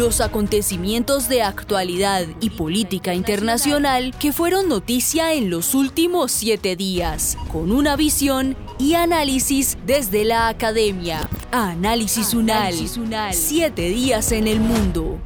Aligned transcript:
Los 0.00 0.22
acontecimientos 0.22 1.28
de 1.28 1.42
actualidad 1.42 2.24
y 2.40 2.48
política 2.48 3.12
internacional 3.12 4.14
que 4.18 4.32
fueron 4.32 4.66
noticia 4.66 5.34
en 5.34 5.50
los 5.50 5.74
últimos 5.74 6.32
siete 6.32 6.74
días, 6.74 7.36
con 7.52 7.70
una 7.70 7.96
visión 7.96 8.56
y 8.78 8.94
análisis 8.94 9.76
desde 9.84 10.24
la 10.24 10.48
academia. 10.48 11.28
Análisis 11.52 12.32
Unal. 12.32 12.72
Siete 13.32 13.90
días 13.90 14.32
en 14.32 14.48
el 14.48 14.60
mundo. 14.60 15.18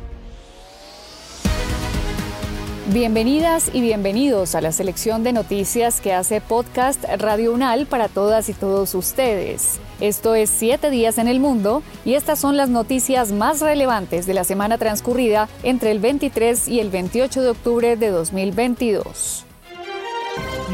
Bienvenidas 2.92 3.70
y 3.72 3.80
bienvenidos 3.80 4.56
a 4.56 4.61
la 4.61 4.72
selección 4.72 5.22
de 5.22 5.33
noticias 5.33 6.00
que 6.00 6.12
hace 6.12 6.41
Podcast 6.41 7.05
Radio 7.19 7.52
Unal 7.52 7.86
para 7.86 8.09
todas 8.09 8.48
y 8.48 8.55
todos 8.55 8.97
ustedes. 8.97 9.78
Esto 10.04 10.34
es 10.34 10.50
Siete 10.50 10.90
días 10.90 11.16
en 11.16 11.28
el 11.28 11.40
mundo 11.40 11.82
y 12.04 12.12
estas 12.12 12.38
son 12.38 12.58
las 12.58 12.68
noticias 12.68 13.32
más 13.32 13.62
relevantes 13.62 14.27
de 14.27 14.34
la 14.34 14.44
semana 14.44 14.77
transcurrida 14.77 15.48
entre 15.62 15.92
el 15.92 15.98
23 15.98 16.68
y 16.68 16.80
el 16.80 16.90
28 16.90 17.40
de 17.40 17.48
octubre 17.48 17.96
de 17.96 18.10
2022 18.10 19.46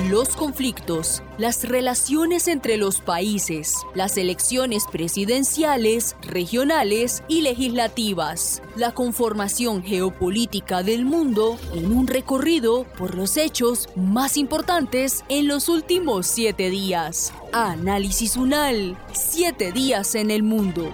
los 0.08 0.36
conflictos, 0.36 1.22
las 1.38 1.64
relaciones 1.64 2.46
entre 2.48 2.76
los 2.76 3.00
países, 3.00 3.74
las 3.94 4.16
elecciones 4.16 4.84
presidenciales, 4.90 6.16
regionales 6.22 7.22
y 7.28 7.40
legislativas, 7.42 8.62
la 8.76 8.92
conformación 8.92 9.82
geopolítica 9.82 10.82
del 10.82 11.04
mundo 11.04 11.58
en 11.74 11.92
un 11.92 12.06
recorrido 12.06 12.84
por 12.96 13.14
los 13.16 13.36
hechos 13.36 13.88
más 13.96 14.36
importantes 14.36 15.24
en 15.28 15.48
los 15.48 15.68
últimos 15.68 16.26
siete 16.26 16.70
días. 16.70 17.32
Análisis 17.52 18.36
UNAL, 18.36 18.96
siete 19.12 19.72
días 19.72 20.14
en 20.14 20.30
el 20.30 20.44
mundo. 20.44 20.92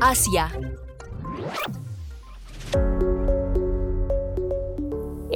Asia, 0.00 0.52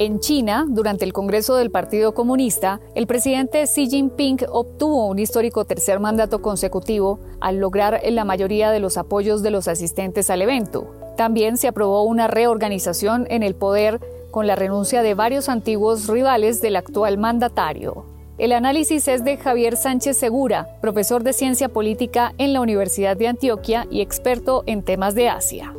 En 0.03 0.19
China, 0.19 0.65
durante 0.67 1.05
el 1.05 1.13
Congreso 1.13 1.55
del 1.55 1.71
Partido 1.71 2.13
Comunista, 2.13 2.81
el 2.93 3.07
presidente 3.07 3.63
Xi 3.63 3.89
Jinping 3.89 4.39
obtuvo 4.49 5.07
un 5.07 5.17
histórico 5.17 5.63
tercer 5.63 6.01
mandato 6.01 6.41
consecutivo 6.41 7.21
al 7.39 7.59
lograr 7.59 8.01
la 8.09 8.25
mayoría 8.25 8.69
de 8.71 8.81
los 8.81 8.97
apoyos 8.97 9.43
de 9.43 9.51
los 9.51 9.69
asistentes 9.69 10.29
al 10.29 10.41
evento. 10.41 10.91
También 11.15 11.55
se 11.55 11.69
aprobó 11.69 12.03
una 12.03 12.27
reorganización 12.27 13.27
en 13.29 13.43
el 13.43 13.55
poder 13.55 14.01
con 14.29 14.45
la 14.45 14.57
renuncia 14.57 15.03
de 15.03 15.13
varios 15.13 15.47
antiguos 15.47 16.09
rivales 16.09 16.61
del 16.61 16.75
actual 16.75 17.17
mandatario. 17.17 18.03
El 18.37 18.51
análisis 18.51 19.07
es 19.07 19.23
de 19.23 19.37
Javier 19.37 19.77
Sánchez 19.77 20.17
Segura, 20.17 20.81
profesor 20.81 21.23
de 21.23 21.31
ciencia 21.31 21.69
política 21.69 22.33
en 22.37 22.51
la 22.51 22.59
Universidad 22.59 23.15
de 23.15 23.29
Antioquia 23.29 23.87
y 23.89 24.01
experto 24.01 24.63
en 24.65 24.83
temas 24.83 25.15
de 25.15 25.29
Asia. 25.29 25.73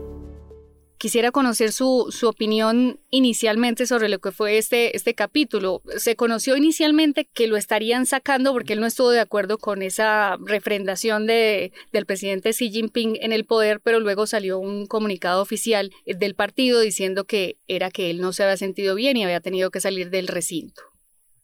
Quisiera 0.98 1.32
conocer 1.32 1.72
su, 1.72 2.06
su, 2.10 2.28
opinión 2.28 2.98
inicialmente 3.10 3.86
sobre 3.86 4.08
lo 4.08 4.20
que 4.20 4.30
fue 4.30 4.58
este, 4.58 4.96
este 4.96 5.14
capítulo. 5.14 5.82
Se 5.96 6.16
conoció 6.16 6.56
inicialmente 6.56 7.26
que 7.32 7.46
lo 7.46 7.56
estarían 7.56 8.06
sacando 8.06 8.52
porque 8.52 8.72
él 8.72 8.80
no 8.80 8.86
estuvo 8.86 9.10
de 9.10 9.20
acuerdo 9.20 9.58
con 9.58 9.82
esa 9.82 10.36
refrendación 10.40 11.26
de, 11.26 11.72
del 11.92 12.06
presidente 12.06 12.50
Xi 12.50 12.70
Jinping 12.70 13.18
en 13.20 13.32
el 13.32 13.44
poder, 13.44 13.80
pero 13.80 14.00
luego 14.00 14.26
salió 14.26 14.58
un 14.58 14.86
comunicado 14.86 15.42
oficial 15.42 15.90
del 16.06 16.34
partido 16.34 16.80
diciendo 16.80 17.24
que 17.24 17.56
era 17.68 17.90
que 17.90 18.10
él 18.10 18.20
no 18.20 18.32
se 18.32 18.44
había 18.44 18.56
sentido 18.56 18.94
bien 18.94 19.16
y 19.16 19.24
había 19.24 19.40
tenido 19.40 19.70
que 19.70 19.80
salir 19.80 20.10
del 20.10 20.28
recinto. 20.28 20.82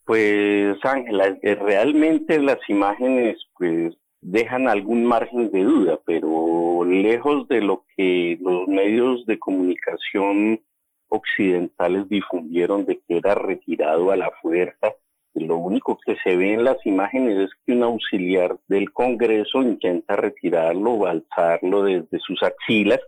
Pues 0.04 0.76
Ángela, 0.82 1.38
eh, 1.42 1.54
realmente 1.54 2.41
las 2.41 2.58
imágenes 2.69 3.36
pues 3.56 3.94
dejan 4.20 4.69
algún 4.69 5.04
margen 5.04 5.50
de 5.50 5.64
duda, 5.64 5.98
pero 6.04 6.84
lejos 6.84 7.48
de 7.48 7.60
lo 7.60 7.84
que 7.97 8.38
los 8.41 8.69
medios 8.69 9.25
de 9.26 9.38
comunicación 9.38 10.60
occidentales 11.08 12.08
difundieron 12.08 12.84
de 12.84 13.00
que 13.00 13.16
era 13.16 13.34
retirado 13.34 14.10
a 14.10 14.16
la 14.16 14.31
fuerza, 14.42 14.94
lo 15.34 15.56
único 15.56 15.98
que 16.04 16.16
se 16.22 16.36
ve 16.36 16.54
en 16.54 16.64
las 16.64 16.84
imágenes 16.84 17.38
es 17.38 17.50
que 17.64 17.72
un 17.72 17.82
auxiliar 17.82 18.58
del 18.69 18.92
Congreso 18.92 19.62
intenta 19.62 20.16
retirarlo 20.16 20.92
o 20.92 21.06
alzarlo 21.06 21.84
desde 21.84 22.19
sus 22.19 22.42
axilas, 22.42 23.00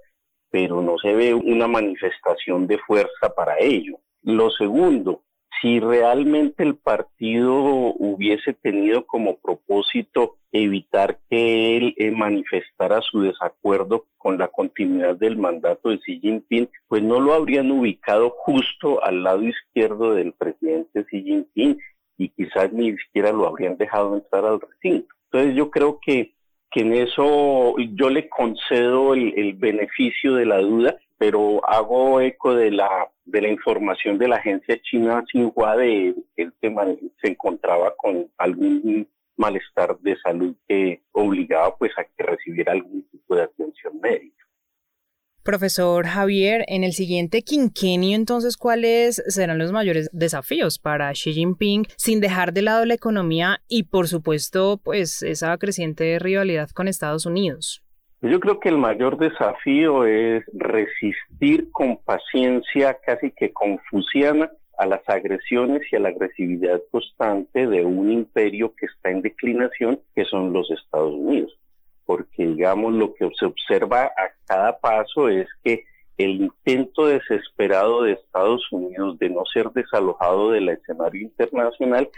pero 0.51 0.83
no 0.83 0.99
se 0.99 1.15
ve 1.15 1.35
una 1.35 1.67
manifestación 1.67 2.67
de 2.67 2.79
fuerza 2.79 3.35
para 3.35 3.59
ello. 3.59 3.99
Lo 4.23 4.51
segundo, 4.51 5.23
si 5.61 5.81
realmente 5.81 6.63
el 6.63 6.77
partido 6.77 7.55
hubiese 7.55 8.53
tenido 8.53 9.05
como 9.05 9.39
propósito 9.39 10.37
evitar 10.53 11.19
que 11.29 11.77
él 11.77 11.95
eh, 11.97 12.11
manifestara 12.11 13.01
su 13.01 13.23
desacuerdo 13.23 14.07
con 14.19 14.39
la 14.39 14.49
continuidad 14.49 15.17
del 15.17 15.37
mandato 15.37 15.89
de 15.89 15.99
Xi 15.99 16.21
Jinping, 16.21 16.69
pues 16.89 17.03
no 17.03 17.21
lo 17.21 17.33
habrían 17.33 17.71
ubicado 17.71 18.31
justo 18.31 19.03
al 19.03 19.23
lado 19.23 19.43
izquierdo 19.43 20.15
del 20.15 20.33
presidente 20.33 21.05
Xi 21.05 21.23
Jinping 21.23 21.79
y 22.19 22.29
quizás 22.29 22.73
ni 22.73 22.97
siquiera 22.99 23.33
lo 23.33 23.47
habrían 23.49 23.77
dejado 23.77 24.15
entrar 24.15 24.45
al 24.45 24.61
recinto. 24.61 25.15
Entonces 25.25 25.57
yo 25.57 25.71
creo 25.71 25.99
que, 26.05 26.35
que 26.71 26.81
en 26.81 26.93
eso 26.93 27.75
yo 27.95 28.11
le 28.11 28.29
concedo 28.29 29.15
el, 29.15 29.33
el 29.37 29.55
beneficio 29.55 30.35
de 30.35 30.47
la 30.47 30.59
duda, 30.59 30.97
pero 31.17 31.67
hago 31.67 32.21
eco 32.21 32.55
de 32.55 32.71
la 32.71 33.09
de 33.25 33.41
la 33.41 33.49
información 33.49 34.19
de 34.19 34.29
la 34.29 34.37
agencia 34.37 34.81
china 34.83 35.25
Xinhua 35.31 35.77
de 35.77 36.15
que 36.35 36.43
el 36.43 36.53
tema 36.55 36.85
se 37.21 37.29
encontraba 37.29 37.95
con 37.97 38.29
algún 38.39 39.07
malestar 39.37 39.99
de 40.01 40.17
salud 40.19 40.55
que 40.69 41.03
obligaba 41.13 41.77
pues 41.77 41.93
a 41.99 42.05
que 42.05 42.23
recibiera 42.23 42.73
algún 42.73 43.09
tipo 43.11 43.37
de 43.37 43.43
atención 43.43 44.01
médica. 44.01 44.43
Profesor 45.43 46.07
Javier, 46.07 46.65
en 46.69 46.85
el 46.85 46.93
siguiente 46.93 47.43
quinquenio, 47.43 48.15
entonces, 48.15 48.57
¿cuáles 48.57 49.17
serán 49.27 49.59
los 49.59 49.73
mayores 49.73 50.09
desafíos 50.13 50.79
para 50.79 51.11
Xi 51.11 51.33
Jinping 51.33 51.87
sin 51.97 52.21
dejar 52.21 52.53
de 52.53 52.63
lado 52.63 52.85
la 52.85 52.95
economía 52.95 53.61
y, 53.67 53.85
por 53.85 54.07
supuesto, 54.07 54.81
pues 54.85 55.21
esa 55.25 55.59
creciente 55.59 56.17
rivalidad 56.21 56.71
con 56.71 56.87
Estados 56.87 57.27
Unidos? 57.27 57.83
Yo 58.21 58.39
creo 58.39 58.61
que 58.61 58.69
el 58.69 58.79
mayor 58.79 59.19
desafío 59.19 60.07
es 60.07 60.45
resistir 60.53 61.73
con 61.73 61.97
paciencia 62.05 62.97
casi 63.05 63.33
que 63.33 63.53
confusiana 63.53 64.49
a 64.79 64.87
las 64.87 65.07
agresiones 65.09 65.83
y 65.91 65.97
a 65.97 66.01
la 66.01 66.09
agresividad 66.09 66.83
constante 66.91 67.67
de 67.67 67.85
un 67.85 68.11
imperio 68.11 68.75
que 68.75 68.87
está 68.87 69.11
en 69.11 69.23
declinación, 69.23 70.01
que 70.15 70.25
son 70.25 70.53
los 70.53 70.71
Estados 70.71 71.15
Unidos. 71.15 71.53
Porque, 72.05 72.47
digamos, 72.47 72.93
lo 72.95 73.15
que 73.15 73.31
se 73.39 73.47
observa 73.47 74.05
a 74.05 74.33
cada 74.47 74.79
paso 74.79 75.29
es 75.29 75.47
que 75.63 75.85
el 76.19 76.43
intento 76.43 77.07
desesperado 77.07 78.03
de 78.03 78.13
Estados 78.13 78.71
Unidos 78.71 79.19
de 79.19 79.31
no 79.31 79.45
ser 79.47 79.71
desalojado 79.71 80.51
del 80.51 80.69
escenario 80.69 81.23
internacional 81.23 82.09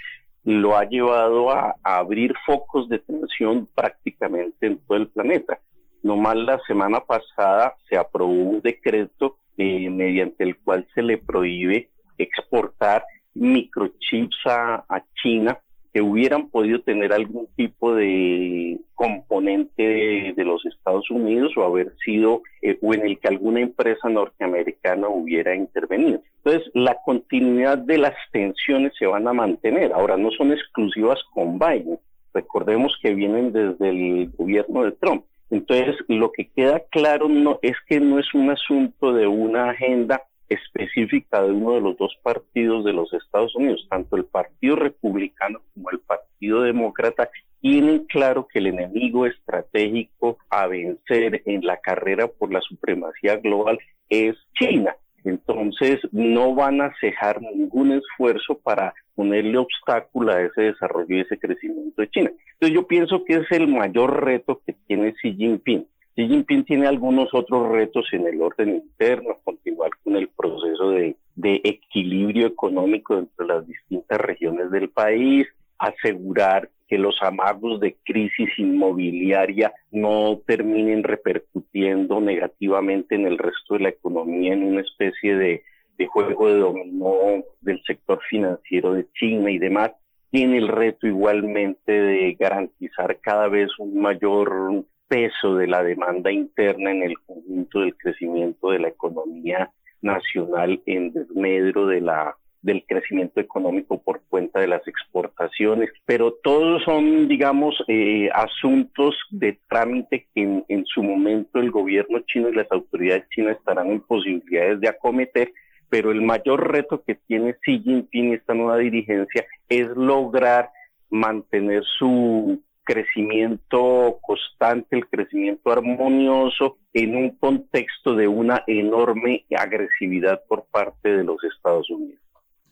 lo 0.44 0.76
ha 0.76 0.84
llevado 0.84 1.50
a, 1.50 1.74
abrir 1.82 2.34
focos 2.44 2.88
de 2.88 2.98
tensión 2.98 3.66
prácticamente 3.74 4.66
en 4.66 4.78
todo 4.78 4.98
el 4.98 5.08
planeta. 5.08 5.58
Nomás 6.02 6.36
la 6.36 6.60
semana 6.66 7.00
pasada 7.00 7.74
se 7.88 7.96
aprobó 7.96 8.32
un 8.32 8.60
decreto 8.60 9.38
eh, 9.56 9.88
mediante 9.88 10.44
el 10.44 10.58
cual 10.58 10.86
se 10.94 11.02
le 11.02 11.16
prohíbe 11.16 11.88
exportar 12.18 13.04
microchips 13.34 14.36
a, 14.46 15.02
China 15.22 15.58
que 15.92 16.02
hubieran 16.02 16.48
podido 16.48 16.80
tener 16.80 17.12
algún 17.12 17.46
tipo 17.56 17.94
de 17.94 18.78
componente 18.94 20.34
de, 20.36 20.44
los 20.44 20.66
Estados 20.66 21.08
Unidos 21.10 21.52
o 21.56 21.62
haber 21.62 21.94
sido 22.04 22.42
eh, 22.62 22.78
o 22.82 22.94
en 22.94 23.06
el 23.06 23.18
que 23.18 23.28
alguna 23.28 23.60
empresa 23.60 24.08
norteamericana 24.08 25.08
hubiera 25.08 25.54
intervenido. 25.54 26.20
Entonces, 26.44 26.70
la 26.74 26.96
continuidad 27.04 27.78
de 27.78 27.98
las 27.98 28.14
tensiones 28.32 28.92
se 28.98 29.06
van 29.06 29.28
a 29.28 29.32
mantener. 29.32 29.92
Ahora, 29.92 30.16
no 30.16 30.30
son 30.32 30.52
exclusivas 30.52 31.20
con 31.32 31.58
Biden. 31.58 31.98
Recordemos 32.34 32.98
que 33.00 33.14
vienen 33.14 33.52
desde 33.52 33.88
el 33.88 34.30
gobierno 34.36 34.84
de 34.84 34.92
Trump. 34.92 35.24
Entonces, 35.50 35.94
lo 36.08 36.32
que 36.32 36.48
queda 36.48 36.80
claro 36.90 37.28
no, 37.28 37.60
es 37.62 37.76
que 37.86 38.00
no 38.00 38.18
es 38.18 38.34
un 38.34 38.50
asunto 38.50 39.12
de 39.12 39.28
una 39.28 39.70
agenda 39.70 40.22
específica 40.48 41.42
de 41.42 41.52
uno 41.52 41.74
de 41.74 41.80
los 41.80 41.96
dos 41.96 42.16
partidos 42.22 42.84
de 42.84 42.92
los 42.92 43.12
Estados 43.12 43.54
Unidos, 43.56 43.86
tanto 43.90 44.16
el 44.16 44.24
Partido 44.24 44.76
Republicano 44.76 45.60
como 45.74 45.90
el 45.90 46.00
Partido 46.00 46.62
Demócrata, 46.62 47.30
tienen 47.60 48.04
claro 48.06 48.46
que 48.46 48.58
el 48.58 48.66
enemigo 48.66 49.26
estratégico 49.26 50.38
a 50.50 50.66
vencer 50.66 51.42
en 51.46 51.64
la 51.64 51.78
carrera 51.78 52.28
por 52.28 52.52
la 52.52 52.60
supremacía 52.60 53.36
global 53.36 53.78
es 54.08 54.36
China. 54.54 54.94
Entonces, 55.24 56.00
no 56.12 56.54
van 56.54 56.82
a 56.82 56.92
cejar 57.00 57.40
ningún 57.40 57.92
esfuerzo 57.92 58.58
para 58.58 58.92
ponerle 59.14 59.56
obstáculo 59.56 60.32
a 60.32 60.42
ese 60.42 60.60
desarrollo 60.62 61.16
y 61.16 61.20
ese 61.20 61.38
crecimiento 61.38 62.02
de 62.02 62.10
China. 62.10 62.30
Entonces, 62.52 62.74
yo 62.74 62.86
pienso 62.86 63.24
que 63.24 63.36
es 63.36 63.50
el 63.50 63.68
mayor 63.68 64.22
reto 64.22 64.60
que 64.66 64.74
tiene 64.86 65.14
Xi 65.14 65.34
Jinping. 65.34 65.86
Xi 66.14 66.28
Jinping 66.28 66.64
tiene 66.64 66.86
algunos 66.86 67.34
otros 67.34 67.68
retos 67.70 68.06
en 68.12 68.26
el 68.26 68.40
orden 68.40 68.76
interno, 68.76 69.38
continuar 69.42 69.90
con 70.04 70.14
el 70.16 70.28
proceso 70.28 70.90
de, 70.90 71.16
de 71.34 71.60
equilibrio 71.64 72.46
económico 72.46 73.18
entre 73.18 73.46
las 73.46 73.66
distintas 73.66 74.20
regiones 74.20 74.70
del 74.70 74.90
país, 74.90 75.48
asegurar 75.78 76.70
que 76.88 76.98
los 76.98 77.20
amagos 77.22 77.80
de 77.80 77.96
crisis 78.04 78.48
inmobiliaria 78.58 79.72
no 79.90 80.40
terminen 80.46 81.02
repercutiendo 81.02 82.20
negativamente 82.20 83.14
en 83.14 83.26
el 83.26 83.38
resto 83.38 83.74
de 83.74 83.80
la 83.80 83.88
economía 83.88 84.52
en 84.52 84.64
una 84.64 84.82
especie 84.82 85.36
de, 85.36 85.62
juego 86.06 86.48
de 86.48 86.58
dominó 86.58 87.42
del 87.60 87.82
sector 87.84 88.20
financiero 88.28 88.92
de 88.92 89.06
China 89.14 89.50
y 89.50 89.58
demás, 89.58 89.92
tiene 90.30 90.58
el 90.58 90.68
reto 90.68 91.06
igualmente 91.06 91.92
de 91.92 92.34
garantizar 92.34 93.18
cada 93.20 93.48
vez 93.48 93.70
un 93.78 94.00
mayor 94.00 94.84
peso 95.08 95.56
de 95.56 95.66
la 95.66 95.82
demanda 95.82 96.32
interna 96.32 96.90
en 96.90 97.02
el 97.02 97.18
conjunto 97.26 97.80
del 97.80 97.96
crecimiento 97.96 98.70
de 98.70 98.78
la 98.80 98.88
economía 98.88 99.70
nacional 100.02 100.80
en 100.86 101.12
desmedro 101.12 101.86
de 101.86 102.00
la 102.00 102.36
del 102.64 102.82
crecimiento 102.88 103.40
económico 103.40 104.00
por 104.00 104.22
cuenta 104.30 104.58
de 104.58 104.66
las 104.66 104.86
exportaciones, 104.88 105.90
pero 106.06 106.32
todos 106.42 106.82
son, 106.82 107.28
digamos, 107.28 107.76
eh, 107.88 108.30
asuntos 108.32 109.14
de 109.30 109.58
trámite 109.68 110.26
que 110.34 110.62
en, 110.66 110.86
su 110.86 111.02
momento 111.02 111.60
el 111.60 111.70
gobierno 111.70 112.20
chino 112.20 112.48
y 112.48 112.54
las 112.54 112.70
autoridades 112.72 113.28
chinas 113.28 113.58
estarán 113.58 113.90
en 113.90 114.00
posibilidades 114.00 114.80
de 114.80 114.88
acometer, 114.88 115.52
pero 115.90 116.10
el 116.10 116.22
mayor 116.22 116.72
reto 116.72 117.02
que 117.04 117.16
tiene 117.16 117.54
Xi 117.62 117.80
Jinping 117.80 118.30
y 118.30 118.34
esta 118.34 118.54
nueva 118.54 118.78
dirigencia 118.78 119.44
es 119.68 119.86
lograr 119.88 120.70
mantener 121.10 121.84
su 121.84 122.62
crecimiento 122.84 124.18
constante, 124.22 124.96
el 124.96 125.08
crecimiento 125.08 125.72
armonioso 125.72 126.78
en 126.92 127.16
un 127.16 127.30
contexto 127.30 128.14
de 128.14 128.28
una 128.28 128.62
enorme 128.66 129.44
agresividad 129.56 130.42
por 130.48 130.66
parte 130.66 131.16
de 131.16 131.24
los 131.24 131.42
Estados 131.44 131.90
Unidos. 131.90 132.23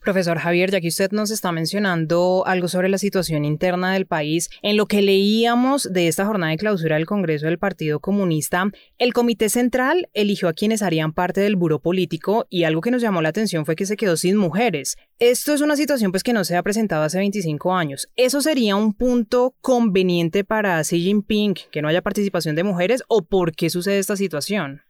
Profesor 0.03 0.37
Javier, 0.37 0.69
ya 0.69 0.81
que 0.81 0.89
usted 0.89 1.11
nos 1.11 1.31
está 1.31 1.53
mencionando 1.53 2.43
algo 2.45 2.67
sobre 2.67 2.89
la 2.89 2.97
situación 2.97 3.45
interna 3.45 3.93
del 3.93 4.05
país, 4.05 4.49
en 4.61 4.75
lo 4.75 4.85
que 4.85 5.01
leíamos 5.01 5.91
de 5.93 6.09
esta 6.09 6.25
jornada 6.25 6.51
de 6.51 6.57
clausura 6.57 6.97
del 6.97 7.05
Congreso 7.05 7.45
del 7.45 7.57
Partido 7.57 8.01
Comunista, 8.01 8.65
el 8.97 9.13
Comité 9.13 9.47
Central 9.47 10.09
eligió 10.13 10.49
a 10.49 10.53
quienes 10.53 10.81
harían 10.81 11.13
parte 11.13 11.39
del 11.39 11.55
buro 11.55 11.79
político 11.79 12.45
y 12.49 12.65
algo 12.65 12.81
que 12.81 12.91
nos 12.91 13.01
llamó 13.01 13.21
la 13.21 13.29
atención 13.29 13.65
fue 13.65 13.77
que 13.77 13.85
se 13.85 13.95
quedó 13.95 14.17
sin 14.17 14.35
mujeres. 14.35 14.97
Esto 15.19 15.53
es 15.53 15.61
una 15.61 15.77
situación 15.77 16.11
pues 16.11 16.23
que 16.23 16.33
no 16.33 16.43
se 16.43 16.57
ha 16.57 16.63
presentado 16.63 17.03
hace 17.03 17.19
25 17.19 17.73
años. 17.73 18.09
¿Eso 18.17 18.41
sería 18.41 18.75
un 18.75 18.93
punto 18.93 19.55
conveniente 19.61 20.43
para 20.43 20.81
Xi 20.81 20.99
Jinping, 20.99 21.53
que 21.71 21.81
no 21.81 21.87
haya 21.87 22.01
participación 22.01 22.57
de 22.57 22.65
mujeres 22.65 23.03
o 23.07 23.23
por 23.23 23.55
qué 23.55 23.69
sucede 23.69 23.99
esta 23.99 24.17
situación? 24.17 24.81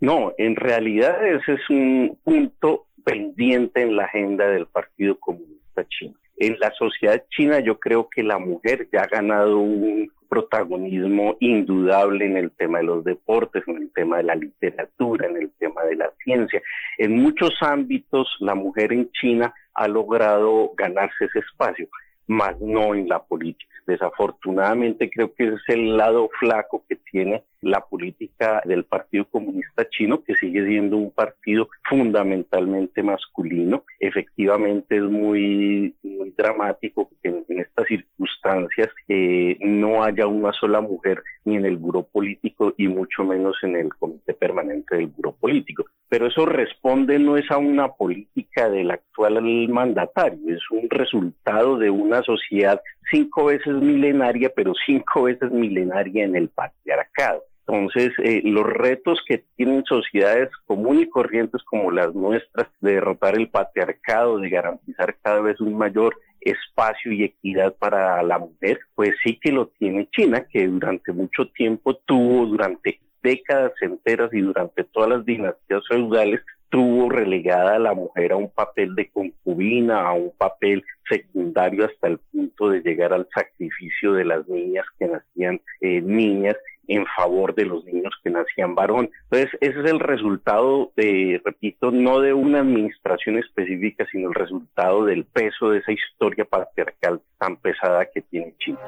No, 0.00 0.32
en 0.36 0.56
realidad 0.56 1.26
ese 1.26 1.54
es 1.54 1.70
un 1.70 2.18
punto 2.22 2.87
pendiente 3.08 3.82
en 3.82 3.96
la 3.96 4.04
agenda 4.04 4.46
del 4.48 4.66
Partido 4.66 5.18
Comunista 5.18 5.86
Chino. 5.88 6.14
En 6.36 6.58
la 6.60 6.70
sociedad 6.72 7.22
china 7.30 7.58
yo 7.60 7.80
creo 7.80 8.08
que 8.08 8.22
la 8.22 8.38
mujer 8.38 8.88
ya 8.92 9.02
ha 9.02 9.06
ganado 9.06 9.58
un 9.58 10.12
protagonismo 10.28 11.36
indudable 11.40 12.26
en 12.26 12.36
el 12.36 12.50
tema 12.50 12.78
de 12.78 12.84
los 12.84 13.02
deportes, 13.02 13.66
en 13.66 13.78
el 13.78 13.90
tema 13.92 14.18
de 14.18 14.24
la 14.24 14.34
literatura, 14.34 15.26
en 15.26 15.36
el 15.38 15.50
tema 15.58 15.82
de 15.84 15.96
la 15.96 16.10
ciencia. 16.22 16.60
En 16.98 17.16
muchos 17.16 17.54
ámbitos 17.60 18.28
la 18.40 18.54
mujer 18.54 18.92
en 18.92 19.10
China 19.12 19.54
ha 19.74 19.88
logrado 19.88 20.72
ganarse 20.76 21.24
ese 21.24 21.38
espacio, 21.38 21.88
más 22.26 22.60
no 22.60 22.94
en 22.94 23.08
la 23.08 23.22
política. 23.22 23.74
Desafortunadamente 23.86 25.08
creo 25.08 25.32
que 25.32 25.48
es 25.48 25.60
el 25.68 25.96
lado 25.96 26.28
flaco 26.38 26.84
que 26.86 26.96
tiene 27.10 27.42
la 27.60 27.80
política 27.80 28.62
del 28.64 28.84
Partido 28.84 29.24
Comunista 29.26 29.88
Chino, 29.88 30.22
que 30.22 30.34
sigue 30.36 30.66
siendo 30.66 30.96
un 30.96 31.10
partido 31.10 31.68
fundamentalmente 31.88 33.02
masculino. 33.02 33.84
Efectivamente 33.98 34.96
es 34.96 35.02
muy, 35.02 35.94
muy 36.02 36.32
dramático 36.36 37.10
que 37.22 37.28
en, 37.28 37.44
estas 37.58 37.86
circunstancias 37.86 38.88
eh, 39.08 39.56
no 39.60 40.04
haya 40.04 40.26
una 40.26 40.52
sola 40.52 40.80
mujer 40.80 41.22
ni 41.44 41.56
en 41.56 41.64
el 41.64 41.76
buró 41.76 42.04
político 42.04 42.74
y 42.76 42.88
mucho 42.88 43.24
menos 43.24 43.56
en 43.62 43.76
el 43.76 43.88
comité 43.94 44.34
permanente 44.34 44.96
del 44.96 45.06
buró 45.08 45.32
político. 45.32 45.86
Pero 46.08 46.26
eso 46.26 46.46
responde 46.46 47.18
no 47.18 47.36
es 47.36 47.50
a 47.50 47.58
una 47.58 47.88
política 47.88 48.68
del 48.68 48.90
actual 48.90 49.42
mandatario, 49.68 50.54
es 50.54 50.62
un 50.70 50.88
resultado 50.88 51.76
de 51.78 51.90
una 51.90 52.22
sociedad 52.22 52.80
cinco 53.10 53.46
veces 53.46 53.74
milenaria, 53.74 54.52
pero 54.54 54.72
cinco 54.86 55.24
veces 55.24 55.50
milenaria 55.50 56.24
en 56.24 56.36
el 56.36 56.48
patriarcado. 56.48 57.44
Entonces, 57.68 58.12
eh, 58.24 58.40
los 58.44 58.66
retos 58.66 59.20
que 59.28 59.44
tienen 59.56 59.84
sociedades 59.84 60.48
comunes 60.64 61.02
y 61.02 61.10
corrientes 61.10 61.62
como 61.64 61.90
las 61.90 62.14
nuestras 62.14 62.66
de 62.80 62.94
derrotar 62.94 63.36
el 63.36 63.50
patriarcado, 63.50 64.38
de 64.38 64.48
garantizar 64.48 65.16
cada 65.20 65.42
vez 65.42 65.60
un 65.60 65.76
mayor 65.76 66.18
espacio 66.40 67.12
y 67.12 67.24
equidad 67.24 67.74
para 67.76 68.22
la 68.22 68.38
mujer, 68.38 68.80
pues 68.94 69.14
sí 69.22 69.38
que 69.38 69.52
lo 69.52 69.66
tiene 69.78 70.08
China, 70.12 70.46
que 70.50 70.66
durante 70.66 71.12
mucho 71.12 71.48
tiempo 71.48 71.94
tuvo, 72.06 72.46
durante 72.46 73.00
décadas 73.22 73.72
enteras 73.82 74.32
y 74.32 74.40
durante 74.40 74.84
todas 74.84 75.10
las 75.10 75.26
dinastías 75.26 75.82
feudales, 75.88 76.40
tuvo 76.70 77.10
relegada 77.10 77.76
a 77.76 77.78
la 77.78 77.92
mujer 77.92 78.32
a 78.32 78.36
un 78.36 78.50
papel 78.50 78.94
de 78.94 79.10
concubina, 79.10 80.06
a 80.06 80.12
un 80.12 80.32
papel 80.38 80.84
secundario 81.08 81.84
hasta 81.84 82.08
el 82.08 82.18
punto 82.18 82.70
de 82.70 82.80
llegar 82.80 83.12
al 83.12 83.28
sacrificio 83.34 84.12
de 84.12 84.24
las 84.24 84.46
niñas 84.48 84.86
que 84.98 85.06
nacían 85.06 85.60
eh, 85.80 86.00
niñas 86.00 86.56
en 86.88 87.06
favor 87.16 87.54
de 87.54 87.66
los 87.66 87.84
niños 87.84 88.12
que 88.24 88.30
nacían 88.30 88.74
varón. 88.74 89.10
Entonces, 89.30 89.56
ese 89.60 89.80
es 89.80 89.86
el 89.90 90.00
resultado, 90.00 90.90
de, 90.96 91.40
repito, 91.44 91.92
no 91.92 92.20
de 92.20 92.32
una 92.32 92.60
administración 92.60 93.38
específica, 93.38 94.06
sino 94.10 94.28
el 94.28 94.34
resultado 94.34 95.04
del 95.04 95.24
peso 95.24 95.70
de 95.70 95.78
esa 95.78 95.92
historia 95.92 96.44
patriarcal 96.44 97.20
tan 97.38 97.56
pesada 97.56 98.06
que 98.12 98.22
tiene 98.22 98.54
China. 98.58 98.78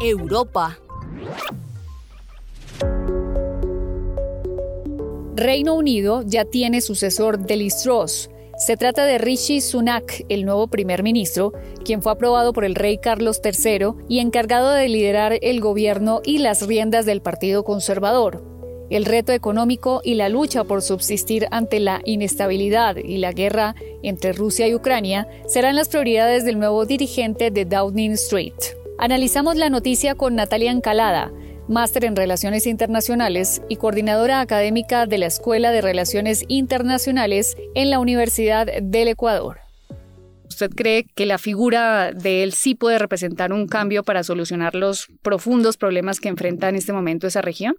Europa. 0.00 0.76
Reino 5.34 5.74
Unido 5.74 6.22
ya 6.26 6.44
tiene 6.44 6.80
sucesor 6.80 7.38
de. 7.38 8.31
Se 8.64 8.76
trata 8.76 9.04
de 9.06 9.18
Rishi 9.18 9.60
Sunak, 9.60 10.24
el 10.28 10.44
nuevo 10.44 10.68
primer 10.68 11.02
ministro, 11.02 11.52
quien 11.84 12.00
fue 12.00 12.12
aprobado 12.12 12.52
por 12.52 12.64
el 12.64 12.76
rey 12.76 12.96
Carlos 12.96 13.40
III 13.42 14.04
y 14.08 14.20
encargado 14.20 14.70
de 14.70 14.88
liderar 14.88 15.36
el 15.42 15.60
gobierno 15.60 16.20
y 16.24 16.38
las 16.38 16.64
riendas 16.68 17.04
del 17.04 17.22
Partido 17.22 17.64
Conservador. 17.64 18.44
El 18.88 19.04
reto 19.04 19.32
económico 19.32 20.00
y 20.04 20.14
la 20.14 20.28
lucha 20.28 20.62
por 20.62 20.80
subsistir 20.80 21.48
ante 21.50 21.80
la 21.80 22.02
inestabilidad 22.04 22.98
y 22.98 23.18
la 23.18 23.32
guerra 23.32 23.74
entre 24.04 24.32
Rusia 24.32 24.68
y 24.68 24.76
Ucrania 24.76 25.26
serán 25.48 25.74
las 25.74 25.88
prioridades 25.88 26.44
del 26.44 26.60
nuevo 26.60 26.86
dirigente 26.86 27.50
de 27.50 27.64
Downing 27.64 28.12
Street. 28.12 28.54
Analizamos 28.96 29.56
la 29.56 29.70
noticia 29.70 30.14
con 30.14 30.36
Natalia 30.36 30.70
Encalada, 30.70 31.32
máster 31.68 32.04
en 32.04 32.16
Relaciones 32.16 32.66
Internacionales 32.66 33.62
y 33.68 33.76
coordinadora 33.76 34.40
académica 34.40 35.06
de 35.06 35.18
la 35.18 35.26
Escuela 35.26 35.70
de 35.70 35.80
Relaciones 35.80 36.44
Internacionales 36.48 37.56
en 37.74 37.90
la 37.90 37.98
Universidad 37.98 38.66
del 38.82 39.08
Ecuador. 39.08 39.60
¿Usted 40.48 40.70
cree 40.70 41.06
que 41.14 41.24
la 41.24 41.38
figura 41.38 42.12
de 42.12 42.42
él 42.42 42.52
sí 42.52 42.74
puede 42.74 42.98
representar 42.98 43.52
un 43.52 43.66
cambio 43.66 44.02
para 44.02 44.22
solucionar 44.22 44.74
los 44.74 45.08
profundos 45.22 45.76
problemas 45.76 46.20
que 46.20 46.28
enfrenta 46.28 46.68
en 46.68 46.76
este 46.76 46.92
momento 46.92 47.26
esa 47.26 47.40
región? 47.40 47.76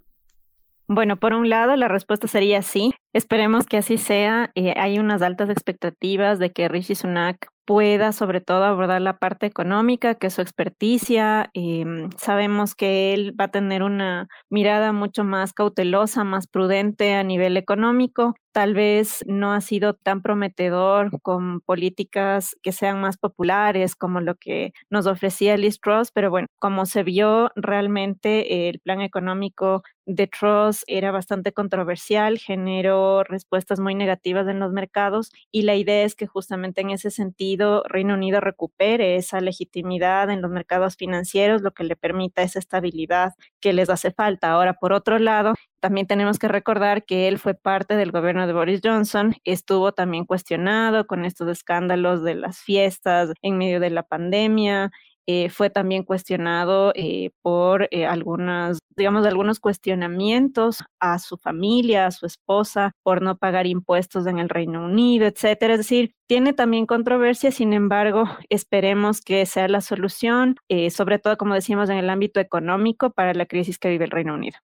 Bueno, 0.87 1.17
por 1.17 1.33
un 1.33 1.49
lado, 1.49 1.75
la 1.75 1.87
respuesta 1.87 2.27
sería 2.27 2.61
sí. 2.61 2.93
Esperemos 3.13 3.65
que 3.65 3.77
así 3.77 3.97
sea. 3.97 4.51
Eh, 4.55 4.73
hay 4.75 4.99
unas 4.99 5.21
altas 5.21 5.49
expectativas 5.49 6.39
de 6.39 6.51
que 6.51 6.67
Rishi 6.67 6.95
Sunak 6.95 7.47
pueda 7.65 8.11
sobre 8.11 8.41
todo 8.41 8.63
abordar 8.65 9.01
la 9.01 9.17
parte 9.17 9.45
económica, 9.45 10.15
que 10.15 10.27
es 10.27 10.33
su 10.33 10.41
experticia. 10.41 11.49
Em, 11.53 12.09
sabemos 12.17 12.75
que 12.75 13.13
él 13.13 13.35
va 13.39 13.45
a 13.45 13.51
tener 13.51 13.83
una 13.83 14.27
mirada 14.49 14.91
mucho 14.93 15.23
más 15.23 15.53
cautelosa, 15.53 16.23
más 16.23 16.47
prudente 16.47 17.13
a 17.15 17.23
nivel 17.23 17.57
económico. 17.57 18.35
Tal 18.53 18.75
vez 18.75 19.23
no 19.27 19.51
ha 19.51 19.61
sido 19.61 19.95
tan 19.95 20.21
prometedor 20.21 21.09
con 21.23 21.59
políticas 21.61 22.55
que 22.61 22.71
sean 22.71 23.01
más 23.01 23.17
populares 23.17 23.95
como 23.95 24.21
lo 24.21 24.35
que 24.35 24.73
nos 24.91 25.07
ofrecía 25.07 25.57
Liz 25.57 25.79
Truss, 25.81 26.11
pero 26.11 26.29
bueno, 26.29 26.45
como 26.59 26.85
se 26.85 27.01
vio 27.01 27.49
realmente 27.55 28.69
el 28.69 28.79
plan 28.79 29.01
económico 29.01 29.81
de 30.05 30.27
Truss 30.27 30.83
era 30.85 31.09
bastante 31.11 31.51
controversial, 31.51 32.37
generó 32.37 33.23
respuestas 33.23 33.79
muy 33.79 33.95
negativas 33.95 34.47
en 34.47 34.59
los 34.59 34.71
mercados 34.71 35.31
y 35.51 35.63
la 35.63 35.75
idea 35.75 36.03
es 36.03 36.13
que 36.13 36.27
justamente 36.27 36.81
en 36.81 36.91
ese 36.91 37.09
sentido 37.09 37.81
Reino 37.89 38.13
Unido 38.13 38.39
recupere 38.39 39.15
esa 39.15 39.41
legitimidad 39.41 40.29
en 40.29 40.43
los 40.43 40.51
mercados 40.51 40.95
financieros, 40.95 41.63
lo 41.63 41.71
que 41.71 41.85
le 41.85 41.95
permita 41.95 42.43
esa 42.43 42.59
estabilidad 42.59 43.33
que 43.59 43.73
les 43.73 43.89
hace 43.89 44.11
falta. 44.11 44.51
Ahora, 44.51 44.73
por 44.73 44.93
otro 44.93 45.17
lado, 45.17 45.55
también 45.83 46.07
tenemos 46.07 46.39
que 46.39 46.47
recordar 46.47 47.03
que 47.03 47.27
él 47.27 47.37
fue 47.39 47.55
parte 47.55 47.97
del 47.97 48.13
gobierno 48.13 48.47
de 48.47 48.53
Boris 48.53 48.79
Johnson, 48.81 49.35
estuvo 49.43 49.91
también 49.91 50.23
cuestionado 50.23 51.05
con 51.05 51.25
estos 51.25 51.49
escándalos 51.49 52.23
de 52.23 52.35
las 52.35 52.59
fiestas 52.59 53.33
en 53.41 53.57
medio 53.57 53.81
de 53.81 53.89
la 53.89 54.03
pandemia 54.03 54.91
eh, 55.25 55.49
fue 55.49 55.69
también 55.69 56.03
cuestionado 56.03 56.91
eh, 56.95 57.31
por 57.41 57.87
eh, 57.91 58.05
algunas, 58.05 58.79
digamos, 58.97 59.25
algunos 59.25 59.59
cuestionamientos 59.61 60.83
a 60.99 61.17
su 61.19 61.37
familia, 61.37 62.07
a 62.07 62.11
su 62.11 62.25
esposa, 62.25 62.91
por 63.03 63.21
no 63.21 63.37
pagar 63.37 63.65
impuestos 63.65 64.27
en 64.27 64.39
el 64.39 64.49
Reino 64.49 64.83
Unido, 64.85 65.25
etcétera. 65.25 65.73
Es 65.73 65.79
decir, 65.79 66.13
tiene 66.27 66.51
también 66.53 66.85
controversia, 66.85 67.51
sin 67.51 67.71
embargo, 67.71 68.25
esperemos 68.49 69.21
que 69.21 69.45
sea 69.45 69.67
la 69.69 69.81
solución, 69.81 70.55
sobre 70.91 71.19
todo, 71.19 71.37
como 71.37 71.53
decíamos, 71.55 71.89
en 71.89 71.97
el 71.97 72.09
ámbito 72.09 72.39
económico 72.39 73.11
para 73.11 73.33
la 73.33 73.45
crisis 73.45 73.79
que 73.79 73.89
vive 73.89 74.05
el 74.05 74.11
Reino 74.11 74.33
Unido. 74.33 74.57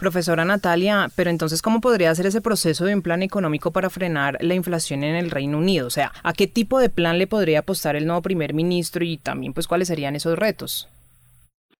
Profesora 0.00 0.46
Natalia, 0.46 1.10
pero 1.14 1.28
entonces, 1.28 1.60
¿cómo 1.60 1.82
podría 1.82 2.14
ser 2.14 2.24
ese 2.24 2.40
proceso 2.40 2.86
de 2.86 2.94
un 2.94 3.02
plan 3.02 3.22
económico 3.22 3.70
para 3.70 3.90
frenar 3.90 4.38
la 4.40 4.54
inflación 4.54 5.04
en 5.04 5.14
el 5.14 5.30
Reino 5.30 5.58
Unido? 5.58 5.86
O 5.86 5.90
sea, 5.90 6.10
¿a 6.22 6.32
qué 6.32 6.46
tipo 6.46 6.78
de 6.78 6.88
plan 6.88 7.18
le 7.18 7.26
podría 7.26 7.58
apostar 7.58 7.96
el 7.96 8.06
nuevo 8.06 8.22
primer 8.22 8.54
ministro 8.54 9.04
y 9.04 9.18
también, 9.18 9.52
pues, 9.52 9.68
cuáles 9.68 9.88
serían 9.88 10.16
esos 10.16 10.38
retos? 10.38 10.88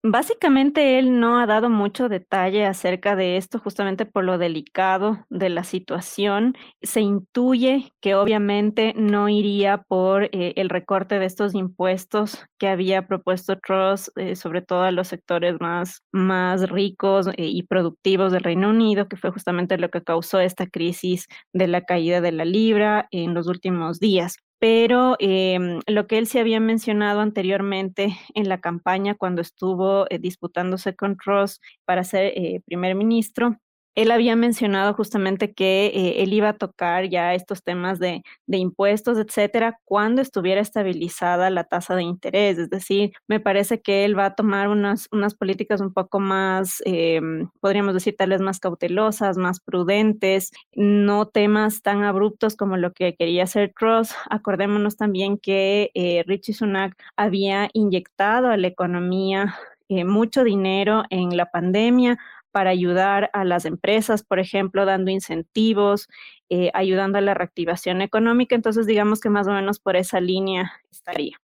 Básicamente 0.02 0.99
él 0.99 1.21
no 1.21 1.38
ha 1.38 1.47
dado 1.47 1.69
mucho 1.69 2.09
detalle 2.09 2.64
acerca 2.64 3.16
de 3.16 3.37
esto, 3.37 3.59
justamente 3.59 4.07
por 4.07 4.25
lo 4.25 4.38
delicado 4.38 5.26
de 5.28 5.50
la 5.50 5.62
situación. 5.62 6.57
Se 6.80 7.02
intuye 7.02 7.92
que 8.00 8.14
obviamente 8.14 8.95
no 8.97 9.28
iría 9.28 9.83
por 9.83 10.25
eh, 10.33 10.54
el 10.57 10.71
recorte 10.71 11.19
de 11.19 11.26
estos 11.26 11.54
impuestos 11.54 12.47
que 12.59 12.69
había 12.69 13.07
propuesto 13.07 13.59
Truss, 13.59 14.11
eh, 14.16 14.37
sobre 14.37 14.62
todo 14.62 14.85
a 14.85 14.90
los 14.90 15.09
sectores 15.09 15.61
más, 15.61 16.02
más 16.12 16.71
ricos 16.71 17.26
eh, 17.26 17.35
y 17.37 17.62
productivos 17.64 18.33
del 18.33 18.42
Reino 18.42 18.71
Unido, 18.71 19.07
que 19.07 19.16
fue 19.19 19.30
justamente 19.30 19.76
lo 19.76 19.90
que 19.90 20.02
causó 20.02 20.40
esta 20.40 20.66
crisis 20.66 21.26
de 21.52 21.66
la 21.69 21.83
caída 21.83 22.23
de 22.23 22.33
la 22.33 22.47
libra 22.47 23.07
en 23.11 23.35
los 23.35 23.49
últimos 23.49 24.00
días 24.00 24.37
pero 24.60 25.16
em, 25.18 25.80
lo 25.86 26.06
que 26.06 26.18
él 26.18 26.26
se 26.28 26.38
había 26.38 26.60
mencionado 26.60 27.20
anteriormente 27.20 28.16
en 28.34 28.48
la 28.48 28.60
campaña 28.60 29.14
cuando 29.16 29.42
estuvo 29.42 30.06
eh, 30.10 30.18
disputándose 30.20 30.94
con 30.94 31.16
Ross 31.18 31.60
para 31.86 32.04
ser 32.04 32.26
eh, 32.36 32.60
primer 32.66 32.94
ministro 32.94 33.58
él 34.00 34.11
había 34.12 34.35
mencionado 34.35 34.95
justamente 34.95 35.52
que 35.52 35.87
eh, 35.87 36.23
él 36.23 36.33
iba 36.33 36.50
a 36.50 36.57
tocar 36.57 37.09
ya 37.11 37.35
estos 37.35 37.62
temas 37.62 37.99
de, 37.99 38.23
impuestos, 38.47 39.19
etcétera, 39.19 39.78
cuando 39.85 40.23
estuviera 40.23 40.61
estabilizada 40.61 41.50
la 41.50 41.64
tasa 41.64 41.95
de 41.97 42.02
interés. 42.02 42.57
Es 42.59 42.71
decir, 42.71 43.12
me 43.28 43.40
parece 43.40 43.83
que 43.83 44.04
él 44.07 44.19
va 44.19 44.26
a 44.26 44.35
tomar 44.35 44.69
unas, 44.69 45.07
unas 45.12 45.35
políticas 45.35 45.83
un 45.83 45.92
poco 45.92 46.19
más, 46.19 46.83
em, 46.87 47.50
podríamos 47.61 47.92
decir, 47.92 48.16
tal 48.16 48.30
vez 48.30 48.40
más 48.40 48.59
cautelosas, 48.59 49.37
más 49.37 49.61
prudentes, 49.61 50.50
no 50.75 51.28
temas 51.28 51.83
tan 51.83 52.02
abruptos 52.02 52.57
como 52.57 52.78
lo 52.78 52.92
que 52.92 53.14
quería 53.16 53.45
hacer 53.45 53.75
Truss. 53.78 54.14
Acordémonos 54.30 54.97
también 54.97 55.37
que 55.37 55.90
eh, 55.95 56.25
Richie 56.26 56.54
Sunak 56.54 56.97
había 57.16 57.69
inyectado 57.75 58.49
a 58.49 58.57
la 58.57 58.66
economía 58.69 59.57
eh, 59.90 60.04
mucho 60.04 60.45
dinero 60.45 61.02
en 61.11 61.37
la 61.37 61.50
pandemia 61.50 62.16
para 62.50 62.71
ayudar 62.71 63.30
a 63.33 63.45
las 63.45 63.64
empresas, 63.64 64.23
por 64.23 64.38
ejemplo, 64.38 64.85
dando 64.85 65.11
incentivos, 65.11 66.09
eh, 66.49 66.71
ayudando 66.75 67.19
a 67.19 67.21
la 67.21 67.35
reactivación 67.35 68.02
económica. 68.02 68.54
Entonces, 68.54 68.87
digamos 68.87 69.21
que 69.21 69.30
más 69.30 69.47
o 69.47 69.52
menos 69.52 69.78
por 69.78 69.97
esa 69.97 70.21
línea 70.21 70.73
estaría. 70.90 71.37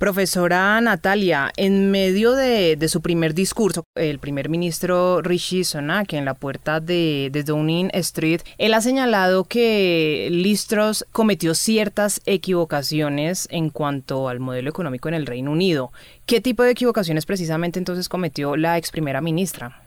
Profesora 0.00 0.80
Natalia, 0.80 1.52
en 1.58 1.90
medio 1.90 2.32
de, 2.32 2.78
su 2.88 3.02
primer 3.02 3.34
discurso, 3.34 3.84
el 3.94 4.18
primer 4.18 4.48
ministro 4.48 5.20
Rishi 5.20 5.62
Sunak 5.62 6.14
en 6.14 6.24
la 6.24 6.32
puerta 6.32 6.80
de, 6.80 7.28
de, 7.30 7.42
Downing 7.42 7.90
Street, 7.92 8.40
él 8.56 8.72
ha 8.72 8.80
señalado 8.80 9.44
que 9.44 10.28
Listros 10.30 11.04
cometió 11.12 11.54
ciertas 11.54 12.22
equivocaciones 12.24 13.46
en 13.50 13.68
cuanto 13.68 14.30
al 14.30 14.40
modelo 14.40 14.70
económico 14.70 15.10
en 15.10 15.16
el 15.16 15.26
Reino 15.26 15.52
Unido. 15.52 15.92
¿Qué 16.24 16.40
tipo 16.40 16.62
de 16.62 16.70
equivocaciones 16.70 17.26
precisamente 17.26 17.78
entonces 17.78 18.08
cometió 18.08 18.56
la 18.56 18.78
ex 18.78 18.90
primera 18.90 19.20
ministra? 19.20 19.82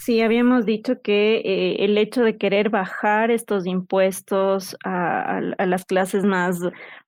Sí, 0.00 0.20
habíamos 0.20 0.64
dicho 0.64 1.02
que 1.02 1.38
eh, 1.44 1.84
el 1.84 1.98
hecho 1.98 2.22
de 2.22 2.38
querer 2.38 2.70
bajar 2.70 3.32
estos 3.32 3.66
impuestos 3.66 4.76
a, 4.84 5.40
las 5.58 5.84
clases 5.84 6.24
más, 6.24 6.60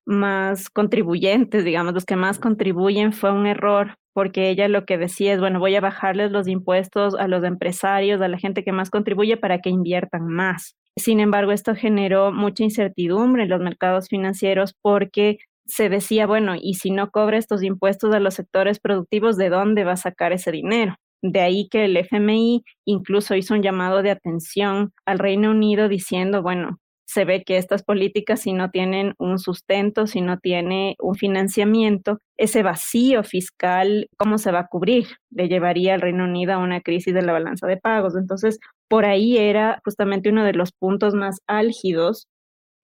más 0.05 0.69
contribuyentes, 0.69 1.63
digamos, 1.63 1.93
los 1.93 2.05
que 2.05 2.17
más 2.17 2.37
contribuyen, 2.37 3.13
fue 3.13 3.31
un 3.31 3.47
error, 3.47 3.95
porque 4.13 4.49
ella 4.49 4.67
lo 4.67 4.85
que 4.85 4.97
decía 4.97 5.33
es, 5.33 5.39
bueno, 5.39 5.59
voy 5.59 5.73
a 5.75 5.81
bajarles 5.81 6.31
los 6.31 6.49
impuestos 6.49 7.15
a 7.15 7.29
los 7.29 7.45
empresarios, 7.45 8.21
a 8.21 8.27
la 8.27 8.37
gente 8.37 8.63
que 8.65 8.73
más 8.73 8.89
contribuye 8.89 9.37
para 9.37 9.59
que 9.59 9.69
inviertan 9.69 10.27
más. 10.27 10.75
Sin 10.97 11.21
embargo, 11.21 11.53
esto 11.53 11.73
generó 11.75 12.33
mucha 12.33 12.63
incertidumbre 12.65 13.43
en 13.43 13.49
los 13.49 13.61
mercados 13.61 14.09
financieros 14.09 14.75
porque 14.81 15.37
se 15.65 15.87
decía, 15.87 16.27
bueno, 16.27 16.55
y 16.59 16.73
si 16.73 16.91
no 16.91 17.09
cobra 17.09 17.37
estos 17.37 17.63
impuestos 17.63 18.13
a 18.13 18.19
los 18.19 18.33
sectores 18.33 18.79
productivos, 18.81 19.37
¿de 19.37 19.49
dónde 19.49 19.85
va 19.85 19.93
a 19.93 19.97
sacar 19.97 20.33
ese 20.33 20.51
dinero? 20.51 20.97
De 21.21 21.41
ahí 21.41 21.67
que 21.69 21.85
el 21.85 21.97
FMI 21.97 22.63
incluso 22.85 23.35
hizo 23.35 23.53
un 23.53 23.61
llamado 23.61 24.01
de 24.01 24.11
atención 24.11 24.91
al 25.05 25.19
Reino 25.19 25.51
Unido 25.51 25.87
diciendo, 25.87 26.41
bueno, 26.41 26.79
se 27.11 27.25
ve 27.25 27.43
que 27.43 27.57
estas 27.57 27.83
políticas 27.83 28.41
si 28.41 28.53
no 28.53 28.71
tienen 28.71 29.13
un 29.19 29.37
sustento, 29.37 30.07
si 30.07 30.21
no 30.21 30.39
tiene 30.39 30.95
un 30.99 31.15
financiamiento, 31.15 32.19
ese 32.37 32.63
vacío 32.63 33.23
fiscal, 33.23 34.07
¿cómo 34.17 34.37
se 34.37 34.51
va 34.51 34.59
a 34.59 34.67
cubrir? 34.67 35.07
Le 35.29 35.49
llevaría 35.49 35.93
al 35.93 36.01
Reino 36.01 36.23
Unido 36.23 36.53
a 36.53 36.57
una 36.57 36.79
crisis 36.81 37.13
de 37.13 37.21
la 37.21 37.33
balanza 37.33 37.67
de 37.67 37.77
pagos. 37.77 38.15
Entonces, 38.15 38.59
por 38.87 39.05
ahí 39.05 39.37
era 39.37 39.81
justamente 39.83 40.29
uno 40.29 40.45
de 40.45 40.53
los 40.53 40.71
puntos 40.71 41.13
más 41.13 41.39
álgidos. 41.47 42.27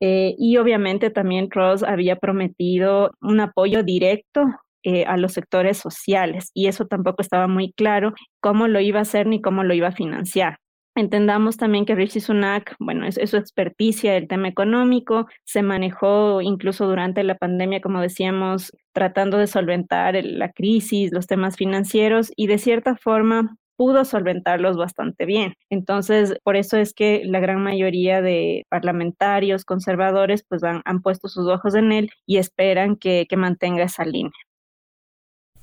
Eh, 0.02 0.36
y 0.38 0.58
obviamente 0.58 1.10
también 1.10 1.50
Ross 1.50 1.82
había 1.84 2.18
prometido 2.18 3.12
un 3.22 3.40
apoyo 3.40 3.82
directo 3.84 4.46
eh, 4.84 5.06
a 5.06 5.18
los 5.18 5.34
sectores 5.34 5.78
sociales 5.78 6.52
y 6.54 6.68
eso 6.68 6.86
tampoco 6.86 7.22
estaba 7.22 7.48
muy 7.48 7.74
claro 7.74 8.14
cómo 8.40 8.68
lo 8.68 8.80
iba 8.80 9.00
a 9.00 9.04
hacer 9.04 9.28
ni 9.28 9.42
cómo 9.42 9.64
lo 9.64 9.74
iba 9.74 9.90
a 9.90 9.92
financiar. 9.92 10.58
Entendamos 10.98 11.58
también 11.58 11.86
que 11.86 11.94
Rishi 11.94 12.20
Sunak, 12.20 12.76
bueno, 12.80 13.06
es, 13.06 13.20
su 13.30 13.38
experticia 13.38 14.18
el 14.18 14.28
tema 14.28 14.48
económico, 14.48 15.28
se 15.44 15.62
manejó 15.62 16.42
incluso 16.42 16.88
durante 16.88 17.24
la 17.24 17.36
pandemia, 17.36 17.82
como 17.82 18.02
decíamos, 18.02 18.72
tratando 18.94 19.38
de 19.38 19.46
solventar 19.46 20.16
la 20.24 20.52
crisis, 20.52 21.12
los 21.14 21.28
temas 21.28 21.56
financieros 21.56 22.32
y 22.36 22.48
de 22.48 22.58
cierta 22.58 22.96
forma 22.96 23.58
pudo 23.76 24.06
solventarlos 24.06 24.76
bastante 24.76 25.26
bien. 25.26 25.54
Entonces, 25.70 26.36
por 26.44 26.56
eso 26.56 26.78
es 26.78 26.96
que 26.96 27.22
la 27.26 27.40
gran 27.40 27.62
mayoría 27.62 28.24
de 28.24 28.66
parlamentarios 28.68 29.66
conservadores 29.66 30.44
pues 30.50 30.64
han, 30.64 31.02
puesto 31.04 31.28
sus 31.28 31.48
ojos 31.48 31.76
en 31.76 31.92
él 31.92 32.10
y 32.26 32.38
esperan 32.38 32.96
que 32.96 33.28
mantenga 33.38 33.84
esa 33.84 34.04
línea. 34.04 34.47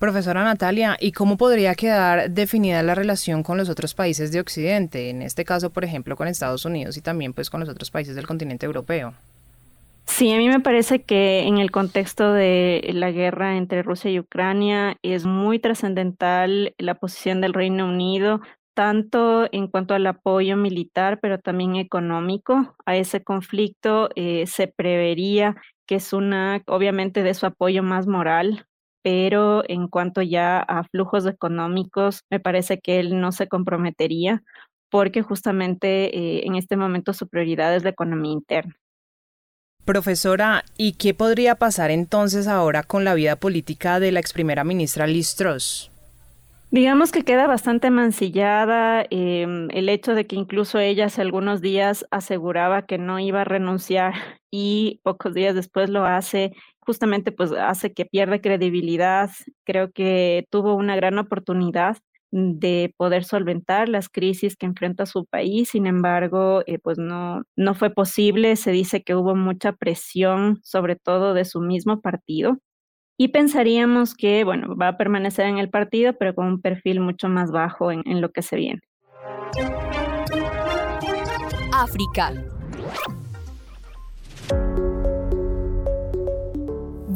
Profesora 0.04 0.44
Natalia, 0.44 0.98
¿y 1.00 1.12
cómo 1.12 1.38
podría 1.38 1.74
quedar 1.74 2.28
definida 2.30 2.82
la 2.82 2.94
relación 2.94 3.42
con 3.42 3.56
los 3.56 3.70
otros 3.70 3.94
países 3.94 4.30
de 4.32 4.38
Occidente? 4.38 5.08
En 5.08 5.22
este 5.22 5.46
caso, 5.46 5.70
por 5.70 5.82
ejemplo, 5.82 6.14
con 6.14 6.28
Estados 6.28 6.66
Unidos 6.66 6.98
y 6.98 7.00
también 7.00 7.32
pues 7.32 7.48
con 7.48 7.60
los 7.60 7.70
otros 7.70 7.90
países 7.90 8.14
del 8.14 8.26
continente 8.26 8.66
europeo. 8.66 9.14
Sí, 10.04 10.30
a 10.30 10.36
mí 10.36 10.46
me 10.46 10.60
parece 10.60 11.00
que 11.00 11.44
en 11.44 11.56
el 11.56 11.70
contexto 11.70 12.34
de 12.34 12.86
la 12.92 13.12
guerra 13.12 13.56
entre 13.56 13.82
Rusia 13.82 14.10
y 14.10 14.18
Ucrania 14.18 14.98
es 15.00 15.24
muy 15.24 15.58
trascendental 15.58 16.74
la 16.76 16.96
posición 16.96 17.40
del 17.40 17.54
Reino 17.54 17.88
Unido, 17.88 18.42
tanto 18.74 19.48
en 19.52 19.68
cuanto 19.68 19.94
al 19.94 20.06
apoyo 20.06 20.58
militar, 20.58 21.18
pero 21.22 21.38
también 21.38 21.76
económico 21.76 22.76
a 22.84 22.94
ese 22.94 23.24
conflicto. 23.24 24.10
Eh, 24.16 24.46
se 24.48 24.68
prevería 24.68 25.56
que 25.86 25.94
es 25.94 26.12
una, 26.12 26.62
obviamente, 26.66 27.22
de 27.22 27.32
su 27.32 27.46
apoyo 27.46 27.82
más 27.82 28.06
moral 28.06 28.66
pero 29.04 29.62
en 29.68 29.86
cuanto 29.86 30.22
ya 30.22 30.60
a 30.60 30.82
flujos 30.84 31.26
económicos, 31.26 32.22
me 32.30 32.40
parece 32.40 32.80
que 32.80 32.98
él 33.00 33.20
no 33.20 33.32
se 33.32 33.48
comprometería 33.48 34.42
porque 34.90 35.20
justamente 35.20 36.16
eh, 36.16 36.46
en 36.46 36.54
este 36.54 36.78
momento 36.78 37.12
su 37.12 37.28
prioridad 37.28 37.76
es 37.76 37.84
la 37.84 37.90
economía 37.90 38.32
interna. 38.32 38.74
Profesora, 39.84 40.64
¿y 40.78 40.92
qué 40.92 41.12
podría 41.12 41.56
pasar 41.56 41.90
entonces 41.90 42.48
ahora 42.48 42.82
con 42.82 43.04
la 43.04 43.12
vida 43.12 43.36
política 43.36 44.00
de 44.00 44.10
la 44.10 44.20
ex 44.20 44.32
primera 44.32 44.64
ministra 44.64 45.06
Liz 45.06 45.36
Truss? 45.36 45.90
Digamos 46.70 47.12
que 47.12 47.22
queda 47.22 47.46
bastante 47.46 47.90
mancillada 47.90 49.04
em, 49.10 49.68
el 49.70 49.90
hecho 49.90 50.14
de 50.14 50.26
que 50.26 50.36
incluso 50.36 50.78
ella 50.78 51.06
hace 51.06 51.20
algunos 51.20 51.60
días 51.60 52.06
aseguraba 52.10 52.86
que 52.86 52.96
no 52.96 53.20
iba 53.20 53.42
a 53.42 53.44
renunciar 53.44 54.14
y 54.50 55.00
pocos 55.02 55.34
días 55.34 55.54
después 55.54 55.90
lo 55.90 56.06
hace 56.06 56.52
justamente 56.86 57.32
pues 57.32 57.52
hace 57.52 57.92
que 57.92 58.04
pierda 58.04 58.40
credibilidad. 58.40 59.30
Creo 59.64 59.90
que 59.92 60.46
tuvo 60.50 60.74
una 60.74 60.96
gran 60.96 61.18
oportunidad 61.18 61.98
de 62.30 62.92
poder 62.96 63.24
solventar 63.24 63.88
las 63.88 64.08
crisis 64.08 64.56
que 64.56 64.66
enfrenta 64.66 65.06
su 65.06 65.24
país. 65.24 65.68
Sin 65.70 65.86
embargo, 65.86 66.62
eh, 66.66 66.78
pues 66.78 66.98
no, 66.98 67.42
no 67.56 67.74
fue 67.74 67.90
posible. 67.90 68.56
Se 68.56 68.72
dice 68.72 69.02
que 69.04 69.14
hubo 69.14 69.36
mucha 69.36 69.72
presión, 69.72 70.58
sobre 70.64 70.96
todo 70.96 71.32
de 71.32 71.44
su 71.44 71.60
mismo 71.60 72.00
partido. 72.00 72.58
Y 73.16 73.28
pensaríamos 73.28 74.14
que, 74.16 74.42
bueno, 74.42 74.74
va 74.76 74.88
a 74.88 74.96
permanecer 74.96 75.46
en 75.46 75.58
el 75.58 75.70
partido, 75.70 76.14
pero 76.18 76.34
con 76.34 76.46
un 76.46 76.60
perfil 76.60 76.98
mucho 76.98 77.28
más 77.28 77.52
bajo 77.52 77.92
en, 77.92 78.02
en 78.06 78.20
lo 78.20 78.32
que 78.32 78.42
se 78.42 78.56
viene. 78.56 78.80
África. 81.72 82.32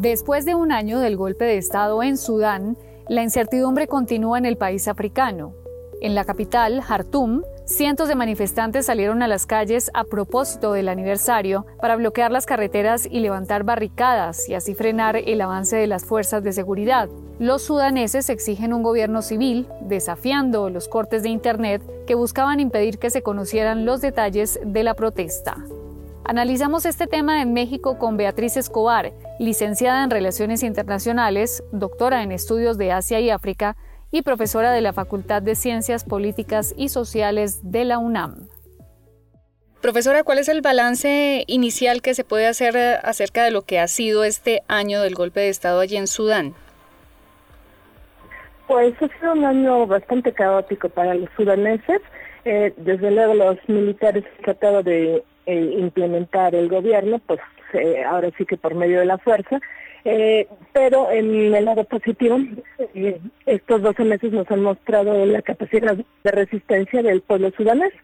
Después 0.01 0.45
de 0.45 0.55
un 0.55 0.71
año 0.71 1.01
del 1.01 1.17
golpe 1.17 1.45
de 1.45 1.57
Estado 1.57 2.05
en 2.05 2.19
Sudán, 2.19 2.77
la 3.09 3.25
incertidumbre 3.25 3.89
continúa 3.89 4.39
en 4.39 4.47
el 4.47 4.57
país 4.57 4.87
africano. 4.87 5.55
En 6.01 6.15
la 6.15 6.25
capital, 6.25 6.81
Jartum, 6.83 7.43
cientos 7.65 8.07
de 8.07 8.15
manifestantes 8.15 8.87
salieron 8.87 9.25
a 9.25 9.27
las 9.27 9.45
calles 9.45 9.91
a 9.95 10.05
propósito 10.05 10.73
del 10.73 10.89
aniversario 10.89 11.67
para 11.81 11.97
bloquear 11.97 12.31
las 12.31 12.47
carreteras 12.47 13.09
y 13.11 13.19
levantar 13.19 13.65
barricadas 13.65 14.49
y 14.49 14.55
así 14.55 14.77
frenar 14.77 15.17
el 15.17 15.41
avance 15.41 15.75
de 15.75 15.89
las 15.89 16.05
fuerzas 16.05 16.45
de 16.45 16.53
seguridad. 16.53 17.09
Los 17.41 17.63
sudaneses 17.63 18.29
exigen 18.29 18.73
un 18.73 18.85
gobierno 18.85 19.21
civil, 19.21 19.67
desafiando 19.81 20.71
los 20.71 20.87
cortes 20.87 21.25
de 21.25 21.31
Internet 21.31 21.83
que 22.07 22.15
buscaban 22.15 22.61
impedir 22.61 23.01
que 23.01 23.11
se 23.11 23.23
conocieran 23.23 23.85
los 23.85 24.01
detalles 24.01 24.61
de 24.65 24.85
la 24.85 24.95
protesta. 24.95 25.57
Analizamos 26.29 26.85
este 26.85 27.07
tema 27.07 27.41
en 27.41 27.55
México 27.55 27.97
con 27.97 28.19
Beatriz 28.19 28.59
Escobar, 28.59 29.15
licenciada 29.39 30.05
en 30.05 30.11
Relaciones 30.11 30.63
Internacionales, 30.63 31.65
doctora 31.73 32.23
en 32.23 32.33
Estudios 32.33 32.77
de 32.77 32.93
Asia 32.93 33.19
y 33.19 33.31
África 33.31 33.77
y 34.11 34.21
profesora 34.21 34.71
de 34.71 34.83
la 34.83 34.93
Facultad 34.93 35.41
de 35.41 35.55
Ciencias 35.55 36.05
Políticas 36.05 36.75
y 36.77 36.91
Sociales 36.91 37.61
de 37.63 37.87
la 37.87 37.97
UNAM. 37.97 38.47
Profesora, 39.81 40.23
¿cuál 40.23 40.37
es 40.37 40.51
el 40.51 40.61
balance 40.61 41.45
inicial 41.47 42.03
que 42.03 42.13
se 42.13 42.25
puede 42.25 42.47
hacer 42.47 42.77
acerca 42.77 43.43
de 43.43 43.51
lo 43.51 43.63
que 43.63 43.79
ha 43.79 43.89
sido 43.89 44.23
este 44.23 44.61
año 44.69 45.01
del 45.01 45.15
golpe 45.15 45.41
de 45.41 45.49
Estado 45.49 45.81
allí 45.81 45.97
en 45.97 46.07
Sudán? 46.07 46.53
Pues 48.67 48.95
ha 49.01 49.09
sido 49.19 49.33
un 49.33 49.47
año 49.47 49.87
bastante 49.87 50.31
caótico 50.35 50.91
para 50.91 51.15
los 51.15 51.31
sudaneses. 51.39 52.03
Eh, 52.45 52.75
desde 52.77 53.11
luego 53.13 53.33
los 53.33 53.57
militares 53.67 54.25
han 54.37 54.45
tratado 54.45 54.83
de 54.83 55.25
eh, 55.51 55.77
implementar 55.79 56.55
el 56.55 56.69
gobierno, 56.69 57.23
pues 57.27 57.41
eh, 57.73 58.05
ahora 58.05 58.29
sí 58.37 58.45
que 58.45 58.59
por 58.59 58.75
medio 58.75 59.01
de 59.01 59.07
la 59.07 59.17
fuerza. 59.17 59.59
Eh, 60.05 60.47
pero 60.75 61.11
en 61.11 61.55
el 61.55 61.65
lado 61.65 61.85
positivo, 61.85 62.39
estos 63.47 63.81
12 63.81 64.05
meses 64.05 64.31
nos 64.31 64.51
han 64.51 64.63
mostrado 64.63 65.25
la 65.25 65.41
capacidad 65.41 65.97
de 65.97 66.31
resistencia 66.31 67.03
del 67.03 67.23
pueblo 67.23 67.51
sudanés, 67.57 67.95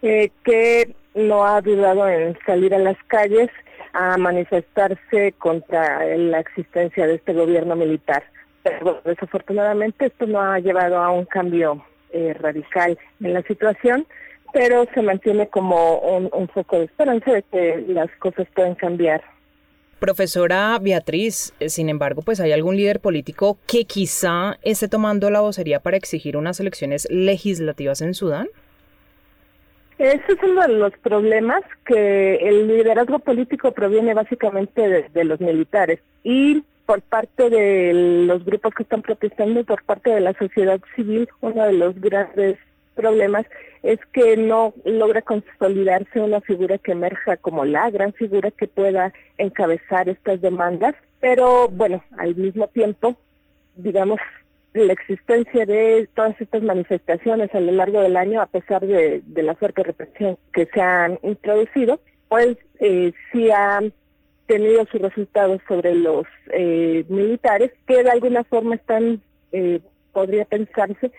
que 0.00 0.94
no 1.14 1.44
ha 1.44 1.60
dudado 1.60 2.08
en 2.08 2.38
salir 2.46 2.74
a 2.74 2.78
las 2.78 2.96
calles 3.06 3.50
a 3.92 4.16
manifestarse 4.16 5.32
contra 5.32 6.16
la 6.16 6.40
existencia 6.40 7.06
de 7.06 7.16
este 7.16 7.34
gobierno 7.34 7.76
militar. 7.76 8.24
Pero 8.62 9.02
desafortunadamente 9.04 10.06
esto 10.06 10.26
no 10.26 10.40
ha 10.40 10.58
llevado 10.58 10.96
a 10.96 11.10
un 11.10 11.26
cambio 11.26 11.84
radical 12.40 12.98
en 13.20 13.34
la 13.34 13.42
situación 13.42 14.06
pero 14.54 14.86
se 14.94 15.02
mantiene 15.02 15.48
como 15.48 15.98
un, 15.98 16.48
foco 16.48 16.78
de 16.78 16.84
esperanza 16.84 17.32
de 17.32 17.42
que 17.42 17.84
las 17.88 18.08
cosas 18.20 18.46
pueden 18.54 18.76
cambiar. 18.76 19.20
Profesora 19.98 20.78
Beatriz, 20.80 21.52
eh, 21.58 21.68
sin 21.68 21.88
embargo, 21.88 22.22
pues 22.22 22.38
hay 22.38 22.52
algún 22.52 22.76
líder 22.76 23.00
político 23.00 23.58
que 23.66 23.84
quizá 23.84 24.58
esté 24.62 24.86
tomando 24.86 25.28
la 25.30 25.40
vocería 25.40 25.80
para 25.80 25.96
exigir 25.96 26.36
unas 26.36 26.60
elecciones 26.60 27.08
legislativas 27.10 28.00
en 28.00 28.14
Sudán. 28.14 28.48
Ese 29.98 30.22
es 30.28 30.42
uno 30.42 30.62
de 30.62 30.68
los 30.68 30.92
problemas, 30.98 31.62
que 31.84 32.36
el 32.36 32.68
liderazgo 32.68 33.18
político 33.18 33.72
proviene 33.72 34.14
básicamente 34.14 34.88
de, 34.88 35.08
de, 35.08 35.24
los 35.24 35.40
militares 35.40 36.00
y 36.22 36.62
por 36.86 37.02
parte 37.02 37.50
de 37.50 38.24
los 38.26 38.44
grupos 38.44 38.72
que 38.74 38.84
están 38.84 39.02
protestando, 39.02 39.64
por 39.64 39.82
parte 39.82 40.10
de 40.10 40.20
la 40.20 40.32
sociedad 40.34 40.80
civil, 40.94 41.28
uno 41.40 41.64
de 41.64 41.72
los 41.72 42.00
grandes 42.00 42.56
problemas 42.94 43.46
es 43.82 43.98
que 44.12 44.36
no 44.36 44.72
logra 44.84 45.22
consolidarse 45.22 46.20
una 46.20 46.40
figura 46.40 46.78
que 46.78 46.92
emerja 46.92 47.36
como 47.36 47.64
la 47.64 47.90
gran 47.90 48.12
figura 48.12 48.50
que 48.50 48.66
pueda 48.66 49.12
encabezar 49.36 50.08
estas 50.08 50.40
demandas, 50.40 50.94
pero 51.20 51.68
bueno, 51.68 52.02
al 52.16 52.34
mismo 52.34 52.68
tiempo, 52.68 53.16
digamos, 53.76 54.18
la 54.74 54.92
existencia 54.92 55.66
de 55.66 56.08
todas 56.14 56.38
estas 56.40 56.62
manifestaciones 56.62 57.54
a 57.54 57.60
lo 57.60 57.72
largo 57.72 58.00
del 58.00 58.16
año, 58.16 58.40
a 58.40 58.46
pesar 58.46 58.84
de, 58.86 59.22
la 59.36 59.54
fuerte 59.54 59.82
represión 59.84 60.36
que 60.52 60.66
se 60.66 60.80
han 60.80 61.18
introducido, 61.22 62.00
pues 62.28 62.56
eh, 62.80 63.12
sí 63.32 63.50
ha 63.50 63.80
tenido 64.46 64.84
sus 64.86 65.00
resultados 65.00 65.60
sobre 65.68 65.94
los 65.94 66.26
eh, 66.52 67.04
militares, 67.08 67.70
que 67.86 68.02
de 68.02 68.10
alguna 68.10 68.44
forma 68.44 68.74
están, 68.74 69.22
eh, 69.52 69.80
podría 70.12 70.44
pensarse, 70.44 71.12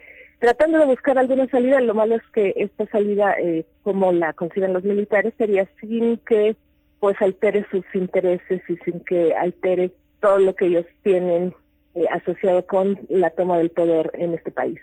tratando 0.45 0.77
de 0.77 0.85
buscar 0.85 1.17
alguna 1.17 1.47
salida. 1.47 1.81
Lo 1.81 1.95
malo 1.95 2.15
es 2.15 2.21
que 2.31 2.53
esta 2.55 2.85
salida, 2.87 3.33
eh, 3.39 3.65
como 3.81 4.11
la 4.11 4.31
consideran 4.33 4.73
los 4.73 4.83
militares, 4.83 5.33
sería 5.39 5.67
sin 5.81 6.17
que 6.17 6.55
pues 6.99 7.19
altere 7.19 7.65
sus 7.71 7.83
intereses 7.95 8.61
y 8.69 8.77
sin 8.77 8.99
que 8.99 9.33
altere 9.33 9.91
todo 10.21 10.37
lo 10.37 10.55
que 10.55 10.67
ellos 10.67 10.85
tienen 11.01 11.55
eh, 11.95 12.05
asociado 12.11 12.63
con 12.67 12.99
la 13.09 13.31
toma 13.31 13.57
del 13.57 13.71
poder 13.71 14.11
en 14.13 14.35
este 14.35 14.51
país. 14.51 14.79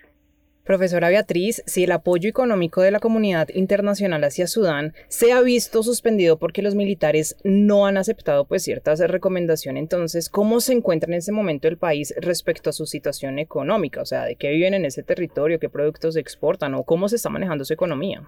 Profesora 0.65 1.09
Beatriz, 1.09 1.61
si 1.67 1.83
el 1.83 1.91
apoyo 1.91 2.31
económico 2.31 2.83
de 2.83 2.93
la 2.93 3.01
comunidad 3.01 3.49
internacional 3.53 4.23
hacia 4.23 4.47
Sudán 4.47 4.95
se 5.09 5.33
ha 5.33 5.41
visto 5.41 5.83
suspendido 5.83 6.39
porque 6.39 6.63
los 6.63 6.77
militares 6.77 7.37
no 7.43 7.85
han 7.85 7.97
aceptado 7.97 8.45
pues 8.45 8.63
ciertas 8.63 9.01
recomendaciones, 9.01 9.83
entonces, 9.83 10.29
¿cómo 10.29 10.61
se 10.61 10.75
encuentra 10.75 11.09
en 11.09 11.15
ese 11.15 11.33
momento 11.33 11.67
el 11.67 11.79
país 11.79 12.15
respecto 12.17 12.71
a 12.71 12.73
su 12.73 12.87
situación 12.87 13.41
económica? 13.41 14.03
O 14.03 14.07
sea, 14.07 14.25
¿de 14.25 14.37
qué 14.37 14.51
viven 14.51 14.75
en 14.75 14.85
ese 14.85 15.03
territorio? 15.03 15.59
¿Qué 15.59 15.69
productos 15.69 16.15
exportan? 16.15 16.75
¿O 16.75 16.85
cómo 16.85 17.09
se 17.09 17.17
está 17.17 17.29
manejando 17.29 17.65
su 17.65 17.75
economía? 17.75 18.23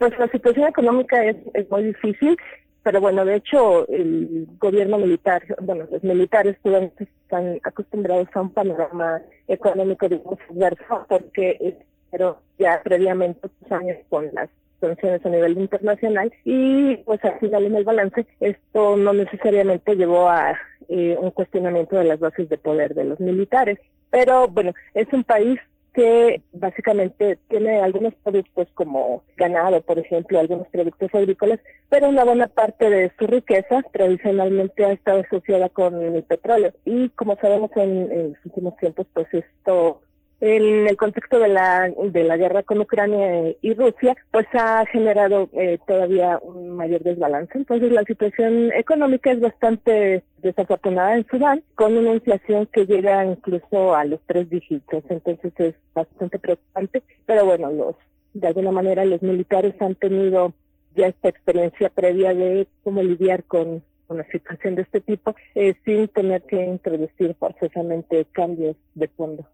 Pues 0.00 0.18
la 0.18 0.28
situación 0.32 0.66
económica 0.66 1.24
es, 1.24 1.36
es 1.54 1.70
muy 1.70 1.84
difícil 1.84 2.36
pero 2.82 3.00
bueno, 3.00 3.24
de 3.24 3.36
hecho, 3.36 3.88
el 3.88 4.46
gobierno 4.58 4.98
militar, 4.98 5.42
bueno, 5.60 5.86
los 5.90 6.02
militares 6.02 6.56
están 6.98 7.60
acostumbrados 7.62 8.28
a 8.34 8.40
un 8.40 8.50
panorama 8.50 9.22
económico, 9.46 10.08
digamos, 10.08 10.38
adverso, 10.50 11.06
porque 11.08 11.76
pero 12.10 12.38
ya 12.58 12.80
previamente 12.82 13.40
muchos 13.42 13.72
años 13.72 13.96
con 14.10 14.28
las 14.34 14.50
sanciones 14.80 15.24
a 15.24 15.30
nivel 15.30 15.56
internacional 15.56 16.30
y 16.44 16.96
pues 16.98 17.24
al 17.24 17.38
final 17.38 17.64
en 17.64 17.76
el 17.76 17.84
balance 17.84 18.26
esto 18.40 18.96
no 18.96 19.12
necesariamente 19.14 19.96
llevó 19.96 20.28
a 20.28 20.58
eh, 20.88 21.16
un 21.18 21.30
cuestionamiento 21.30 21.96
de 21.96 22.04
las 22.04 22.20
bases 22.20 22.48
de 22.48 22.58
poder 22.58 22.94
de 22.94 23.04
los 23.04 23.18
militares. 23.18 23.78
Pero 24.10 24.48
bueno, 24.48 24.74
es 24.92 25.10
un 25.12 25.24
país 25.24 25.58
que 25.92 26.42
básicamente 26.52 27.38
tiene 27.48 27.80
algunos 27.80 28.14
productos 28.22 28.68
como 28.74 29.22
ganado, 29.36 29.82
por 29.82 29.98
ejemplo, 29.98 30.38
algunos 30.38 30.68
productos 30.68 31.14
agrícolas, 31.14 31.60
pero 31.90 32.08
una 32.08 32.24
buena 32.24 32.46
parte 32.46 32.88
de 32.88 33.12
su 33.18 33.26
riqueza 33.26 33.82
tradicionalmente 33.92 34.84
ha 34.84 34.92
estado 34.92 35.20
asociada 35.20 35.68
con 35.68 36.00
el 36.02 36.22
petróleo. 36.22 36.72
Y 36.84 37.10
como 37.10 37.36
sabemos 37.36 37.70
en, 37.76 38.30
los 38.30 38.46
últimos 38.46 38.76
tiempos, 38.78 39.06
pues 39.12 39.26
esto 39.32 40.00
en 40.42 40.88
el 40.88 40.96
contexto 40.96 41.38
de 41.38 41.46
la, 41.46 41.88
de 41.88 42.24
la 42.24 42.36
guerra 42.36 42.64
con 42.64 42.80
Ucrania 42.80 43.54
y 43.62 43.74
Rusia, 43.74 44.16
pues 44.32 44.44
ha 44.54 44.84
generado 44.86 45.48
eh, 45.52 45.78
todavía 45.86 46.40
un 46.42 46.70
mayor 46.70 47.00
desbalance. 47.04 47.56
Entonces 47.56 47.92
la 47.92 48.02
situación 48.02 48.72
económica 48.72 49.30
es 49.30 49.38
bastante 49.38 50.24
desafortunada 50.38 51.14
en 51.14 51.26
Sudán, 51.28 51.62
con 51.76 51.96
una 51.96 52.14
inflación 52.14 52.66
que 52.72 52.86
llega 52.86 53.24
incluso 53.24 53.94
a 53.94 54.04
los 54.04 54.18
tres 54.26 54.50
dígitos. 54.50 55.04
Entonces 55.08 55.52
es 55.58 55.74
bastante 55.94 56.40
preocupante. 56.40 57.04
Pero 57.24 57.44
bueno, 57.44 57.70
los 57.70 57.94
de 58.34 58.48
alguna 58.48 58.72
manera 58.72 59.04
los 59.04 59.22
militares 59.22 59.74
han 59.80 59.94
tenido 59.94 60.54
ya 60.96 61.06
esta 61.06 61.28
experiencia 61.28 61.88
previa 61.88 62.34
de 62.34 62.66
cómo 62.82 63.00
lidiar 63.00 63.44
con 63.44 63.84
una 64.08 64.24
situación 64.24 64.74
de 64.74 64.82
este 64.82 65.00
tipo 65.00 65.36
eh, 65.54 65.74
sin 65.84 66.08
tener 66.08 66.42
que 66.42 66.64
introducir 66.64 67.36
forzosamente 67.38 68.26
cambios 68.32 68.74
de 68.96 69.06
fondo. 69.06 69.46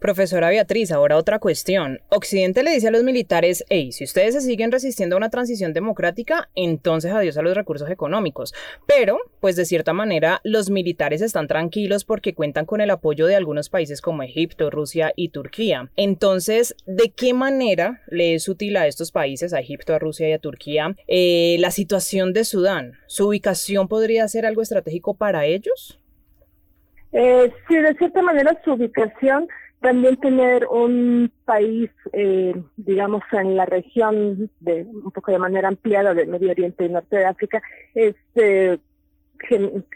Profesora 0.00 0.48
Beatriz, 0.48 0.92
ahora 0.92 1.18
otra 1.18 1.38
cuestión. 1.40 2.00
Occidente 2.08 2.62
le 2.62 2.70
dice 2.70 2.88
a 2.88 2.90
los 2.90 3.04
militares, 3.04 3.66
hey, 3.68 3.92
si 3.92 4.04
ustedes 4.04 4.32
se 4.32 4.40
siguen 4.40 4.72
resistiendo 4.72 5.14
a 5.14 5.18
una 5.18 5.28
transición 5.28 5.74
democrática, 5.74 6.48
entonces 6.54 7.12
adiós 7.12 7.36
a 7.36 7.42
los 7.42 7.54
recursos 7.54 7.90
económicos. 7.90 8.54
Pero, 8.86 9.18
pues 9.40 9.56
de 9.56 9.66
cierta 9.66 9.92
manera, 9.92 10.40
los 10.42 10.70
militares 10.70 11.20
están 11.20 11.48
tranquilos 11.48 12.06
porque 12.06 12.34
cuentan 12.34 12.64
con 12.64 12.80
el 12.80 12.88
apoyo 12.88 13.26
de 13.26 13.36
algunos 13.36 13.68
países 13.68 14.00
como 14.00 14.22
Egipto, 14.22 14.70
Rusia 14.70 15.12
y 15.16 15.28
Turquía. 15.28 15.90
Entonces, 15.96 16.74
¿de 16.86 17.10
qué 17.10 17.34
manera 17.34 18.00
le 18.08 18.34
es 18.34 18.48
útil 18.48 18.78
a 18.78 18.86
estos 18.86 19.12
países, 19.12 19.52
a 19.52 19.60
Egipto, 19.60 19.92
a 19.92 19.98
Rusia 19.98 20.30
y 20.30 20.32
a 20.32 20.38
Turquía, 20.38 20.96
eh, 21.08 21.56
la 21.60 21.70
situación 21.70 22.32
de 22.32 22.44
Sudán? 22.44 22.94
¿Su 23.06 23.28
ubicación 23.28 23.86
podría 23.86 24.26
ser 24.28 24.46
algo 24.46 24.62
estratégico 24.62 25.12
para 25.12 25.44
ellos? 25.44 26.00
Eh, 27.12 27.52
sí, 27.68 27.76
de 27.76 27.92
cierta 27.94 28.22
manera 28.22 28.58
su 28.64 28.72
ubicación 28.72 29.48
también 29.80 30.16
tener 30.16 30.66
un 30.66 31.32
país, 31.44 31.90
eh, 32.12 32.54
digamos, 32.76 33.22
en 33.32 33.56
la 33.56 33.66
región 33.66 34.50
de 34.60 34.82
un 34.82 35.10
poco 35.10 35.32
de 35.32 35.38
manera 35.38 35.68
ampliada 35.68 36.14
del 36.14 36.28
Medio 36.28 36.50
Oriente 36.50 36.84
y 36.84 36.90
Norte 36.90 37.16
de 37.16 37.24
África 37.24 37.62
es 37.94 38.14
eh, 38.34 38.78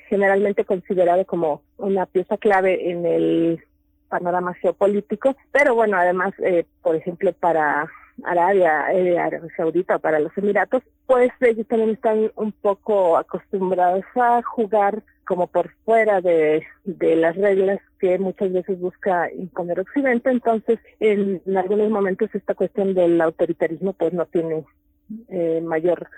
generalmente 0.09 0.64
considerado 0.64 1.25
como 1.27 1.62
una 1.77 2.07
pieza 2.07 2.38
clave 2.38 2.90
en 2.90 3.05
el 3.05 3.64
panorama 4.09 4.55
geopolítico, 4.55 5.37
pero 5.53 5.75
bueno, 5.75 5.97
además, 5.99 6.33
eh, 6.38 6.64
por 6.83 6.97
ejemplo, 6.97 7.33
para 7.33 7.88
Arabia, 8.22 8.92
eh, 8.92 9.18
Arabia 9.18 9.50
Saudita 9.57 9.98
para 9.98 10.20
los 10.20 10.37
Emiratos, 10.38 10.83
pues 11.07 11.31
ellos 11.40 11.66
también 11.66 11.90
están 11.90 12.31
un 12.37 12.53
poco 12.53 13.16
acostumbrados 13.16 14.05
a 14.14 14.42
jugar 14.42 15.03
como 15.27 15.46
por 15.46 15.70
fuera 15.85 16.20
de, 16.20 16.64
de 16.85 17.16
las 17.16 17.37
reglas 17.37 17.81
que 17.98 18.18
muchas 18.18 18.53
veces 18.53 18.79
busca 18.79 19.33
imponer 19.33 19.81
Occidente. 19.81 20.31
Entonces, 20.31 20.79
en, 21.00 21.40
algunos 21.57 21.90
momentos 21.90 22.35
esta 22.35 22.55
cuestión 22.55 22.94
del 22.94 23.20
autoritarismo 23.20 23.94
pues 23.94 24.12
no 24.12 24.27
tiene 24.27 24.64
eh, 25.29 25.61
mayor 25.62 26.09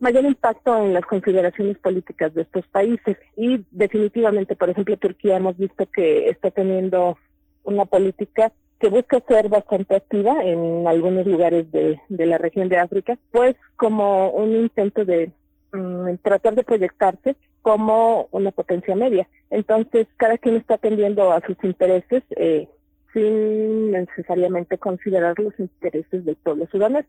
mayor 0.00 0.24
impacto 0.24 0.84
en 0.84 0.94
las 0.94 1.06
consideraciones 1.06 1.78
políticas 1.78 2.34
de 2.34 2.42
estos 2.42 2.66
países 2.66 3.16
y 3.36 3.64
definitivamente, 3.70 4.56
por 4.56 4.68
ejemplo, 4.68 4.96
Turquía 4.96 5.36
hemos 5.36 5.56
visto 5.56 5.86
que 5.86 6.28
está 6.28 6.50
teniendo 6.50 7.16
una 7.62 7.84
política 7.84 8.50
que 8.82 8.88
busca 8.88 9.20
ser 9.28 9.48
bastante 9.48 9.94
activa 9.94 10.42
en 10.42 10.88
algunos 10.88 11.24
lugares 11.24 11.70
de, 11.70 12.00
la 12.08 12.36
región 12.36 12.68
de 12.68 12.78
África, 12.78 13.16
pues 13.30 13.54
como 13.76 14.30
un 14.30 14.56
intento 14.56 15.04
de 15.04 15.30
mm, 15.72 16.16
tratar 16.20 16.56
de 16.56 16.64
proyectarse 16.64 17.36
como 17.62 18.26
una 18.32 18.50
potencia 18.50 18.96
media. 18.96 19.28
Entonces, 19.50 20.08
cada 20.16 20.36
quien 20.36 20.56
está 20.56 20.74
atendiendo 20.74 21.30
a 21.30 21.40
sus 21.42 21.56
intereses 21.62 22.24
eh, 22.30 22.68
sin 23.12 23.92
necesariamente 23.92 24.76
considerar 24.78 25.38
los 25.38 25.56
intereses 25.60 26.24
del 26.24 26.34
pueblo 26.34 26.66
sudanés. 26.66 27.06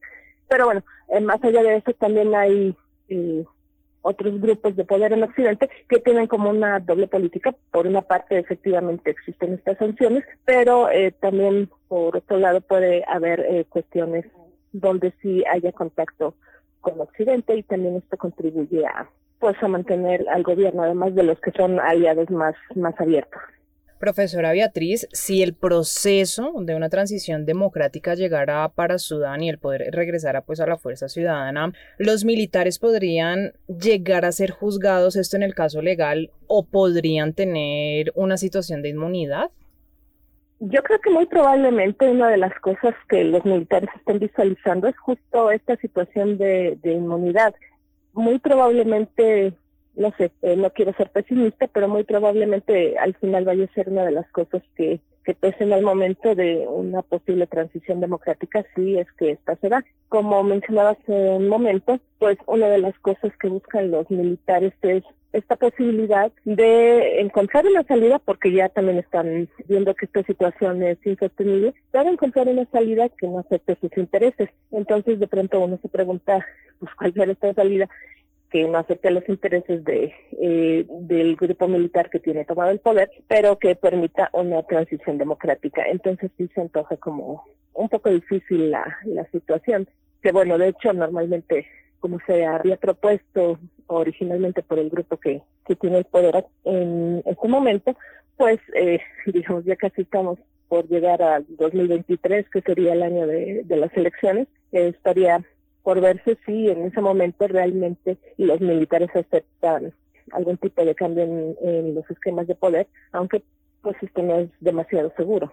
Pero 0.48 0.66
bueno, 0.66 0.84
eh, 1.10 1.22
más 1.22 1.44
allá 1.44 1.64
de 1.64 1.78
eso 1.78 1.92
también 1.94 2.36
hay 2.36 2.76
eh, 3.10 3.46
otros 4.04 4.40
grupos 4.40 4.76
de 4.76 4.86
poder 4.86 5.14
en 5.14 5.24
Occidente 5.24 5.70
que 5.90 6.00
tienen 6.00 6.28
como 6.28 6.52
una 6.52 6.80
doble 6.80 7.08
política. 7.08 7.56
Por 7.72 7.88
una 7.88 8.02
parte, 8.02 8.38
efectivamente 8.38 9.10
existen 9.10 9.56
estas 9.56 9.80
sanciones, 9.80 10.24
pero 10.46 10.90
eh, 10.92 11.12
también 11.20 11.70
por 11.88 12.18
otro 12.18 12.38
lado 12.38 12.62
puede 12.62 13.04
haber 13.08 13.40
eh, 13.40 13.66
cuestiones 13.68 14.26
donde 14.72 15.14
sí 15.22 15.44
haya 15.52 15.72
contacto 15.72 16.36
con 16.82 17.00
Occidente 17.00 17.56
y 17.56 17.64
también 17.64 17.96
esto 17.96 18.18
contribuye 18.18 18.86
a 18.86 19.10
pues 19.40 19.62
a 19.62 19.68
mantener 19.68 20.26
al 20.30 20.42
gobierno, 20.42 20.84
además 20.84 21.16
de 21.16 21.24
los 21.24 21.38
que 21.42 21.52
son 21.52 21.78
aliados 21.78 22.30
más, 22.30 22.56
más 22.76 22.98
abiertos. 22.98 23.42
Profesora 24.04 24.52
Beatriz, 24.52 25.08
si 25.14 25.42
el 25.44 25.54
proceso 25.54 26.52
de 26.60 26.76
una 26.76 26.90
transición 26.90 27.46
democrática 27.46 28.16
llegara 28.16 28.68
para 28.68 28.98
Sudán 28.98 29.42
y 29.42 29.50
el 29.50 29.60
poder 29.60 29.96
regresara 29.96 30.42
pues 30.42 30.60
a 30.60 30.68
la 30.68 30.76
fuerza 30.76 31.08
ciudadana, 31.08 31.72
los 32.00 32.26
militares 32.26 32.80
podrían 32.80 33.54
llegar 33.66 34.26
a 34.26 34.34
ser 34.34 34.52
juzgados, 34.52 35.16
esto 35.16 35.38
en 35.38 35.44
el 35.44 35.56
caso 35.56 35.82
legal, 35.82 36.32
o 36.48 36.66
podrían 36.66 37.32
tener 37.32 38.12
una 38.14 38.36
situación 38.36 38.82
de 38.82 38.90
inmunidad? 38.90 39.52
Yo 40.60 40.84
creo 40.84 41.00
que 41.00 41.10
muy 41.10 41.26
probablemente 41.26 42.10
una 42.10 42.28
de 42.28 42.40
las 42.40 42.60
cosas 42.60 42.94
que 43.08 43.24
los 43.24 43.46
militares 43.46 43.90
están 43.96 44.20
visualizando 44.20 44.90
es 44.90 44.98
justo 44.98 45.50
esta 45.50 45.78
situación 45.78 46.38
de, 46.38 46.78
de 46.84 46.92
inmunidad. 46.92 47.56
Muy 48.12 48.38
probablemente 48.40 49.54
no 49.96 50.12
sé, 50.18 50.32
eh, 50.42 50.56
no 50.56 50.72
quiero 50.72 50.94
ser 50.94 51.10
pesimista, 51.10 51.68
pero 51.68 51.88
muy 51.88 52.04
probablemente 52.04 52.98
al 52.98 53.14
final 53.16 53.46
vaya 53.46 53.66
a 53.66 53.74
ser 53.74 53.90
una 53.90 54.06
de 54.06 54.12
las 54.12 54.30
cosas 54.32 54.64
que, 54.76 55.00
que 55.24 55.34
pesen 55.34 55.72
al 55.74 55.84
momento 55.84 56.36
de 56.36 56.66
una 56.68 57.02
posible 57.02 57.48
transición 57.48 58.00
democrática, 58.00 58.66
si 58.76 58.98
es 58.98 59.12
que 59.14 59.32
esta 59.32 59.56
se 59.58 59.70
da. 59.70 59.84
Como 60.10 60.44
mencionaba 60.44 60.92
hace 60.92 61.12
un 61.12 61.48
momento, 61.48 62.00
pues 62.20 62.38
una 62.46 62.68
de 62.70 62.80
las 62.80 62.98
cosas 63.00 63.32
que 63.40 63.48
buscan 63.48 63.92
los 63.92 64.10
militares 64.10 64.74
es 64.82 65.04
esta 65.34 65.56
posibilidad 65.56 66.32
de 66.46 67.20
encontrar 67.20 67.66
una 67.66 67.84
salida, 67.84 68.20
porque 68.20 68.52
ya 68.52 68.70
también 68.70 69.00
están 69.00 69.50
viendo 69.68 69.96
que 69.96 70.06
esta 70.06 70.24
situación 70.24 70.84
es 70.84 71.04
insostenible, 71.06 71.74
para 71.92 72.12
encontrar 72.12 72.48
una 72.48 72.66
salida 72.72 73.10
que 73.10 73.28
no 73.28 73.40
afecte 73.40 73.76
sus 73.82 73.96
intereses. 73.98 74.50
Entonces, 74.72 75.20
de 75.20 75.28
pronto 75.28 75.60
uno 75.60 75.80
se 75.82 75.90
pregunta, 75.90 76.46
pues, 76.80 76.94
¿cuál 76.96 77.14
será 77.14 77.32
esta 77.32 77.54
salida? 77.56 77.90
Que 78.54 78.68
no 78.68 78.78
afecte 78.78 79.08
a 79.08 79.12
los 79.12 79.28
intereses 79.28 79.84
de 79.84 80.14
eh, 80.40 80.86
del 80.88 81.36
grupo 81.36 81.68
militar 81.68 82.12
que 82.12 82.20
tiene 82.20 82.46
tomado 82.46 82.70
el 82.70 82.80
poder, 82.80 83.10
pero 83.28 83.58
que 83.58 83.76
permita 83.76 84.30
una 84.32 84.62
transición 84.62 85.18
democrática. 85.18 85.84
Entonces 85.88 86.30
sí 86.38 86.48
se 86.54 86.62
antoja 86.62 86.96
como 86.98 87.44
un 87.74 87.90
poco 87.90 88.12
difícil 88.12 88.70
la, 88.70 89.00
la 89.06 89.26
situación, 89.32 89.90
que 90.22 90.32
bueno, 90.32 90.60
de 90.60 90.68
hecho 90.68 90.94
normalmente 90.94 91.66
como 92.00 92.20
se 92.28 92.46
había 92.46 92.78
propuesto 92.78 93.58
originalmente 93.88 94.62
por 94.62 94.78
el 94.78 94.92
grupo 94.92 95.18
que, 95.18 95.42
que 95.66 95.76
tiene 95.76 95.98
el 95.98 96.06
poder 96.06 96.46
en 96.64 97.24
este 97.26 97.48
momento, 97.48 97.98
pues 98.38 98.60
eh, 98.76 99.00
digamos 99.26 99.66
ya 99.66 99.76
casi 99.78 100.04
estamos 100.04 100.38
por 100.68 100.88
llegar 100.88 101.24
al 101.24 101.44
2023, 101.50 102.50
que 102.52 102.62
sería 102.62 102.94
el 102.94 103.02
año 103.02 103.26
de, 103.26 103.64
de 103.64 103.78
las 103.78 103.92
elecciones, 103.98 104.48
eh, 104.74 104.90
estaría 104.90 105.44
por 105.84 106.00
verse 106.00 106.38
si 106.46 106.70
en 106.70 106.86
ese 106.86 107.02
momento 107.02 107.48
realmente 107.48 108.18
los 108.38 108.60
militares 108.62 109.10
aceptan 109.14 109.94
algún 110.32 110.58
tipo 110.58 110.84
de 110.84 110.96
cambio 110.96 111.24
en, 111.24 111.96
los 111.96 112.10
esquemas 112.10 112.48
de 112.48 112.56
poder, 112.56 112.88
aunque 113.12 113.44
pues 113.82 113.96
esto 114.02 114.24
no 114.24 114.40
es 114.40 114.50
demasiado 114.62 115.12
seguro. 115.18 115.52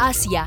Asia. 0.00 0.46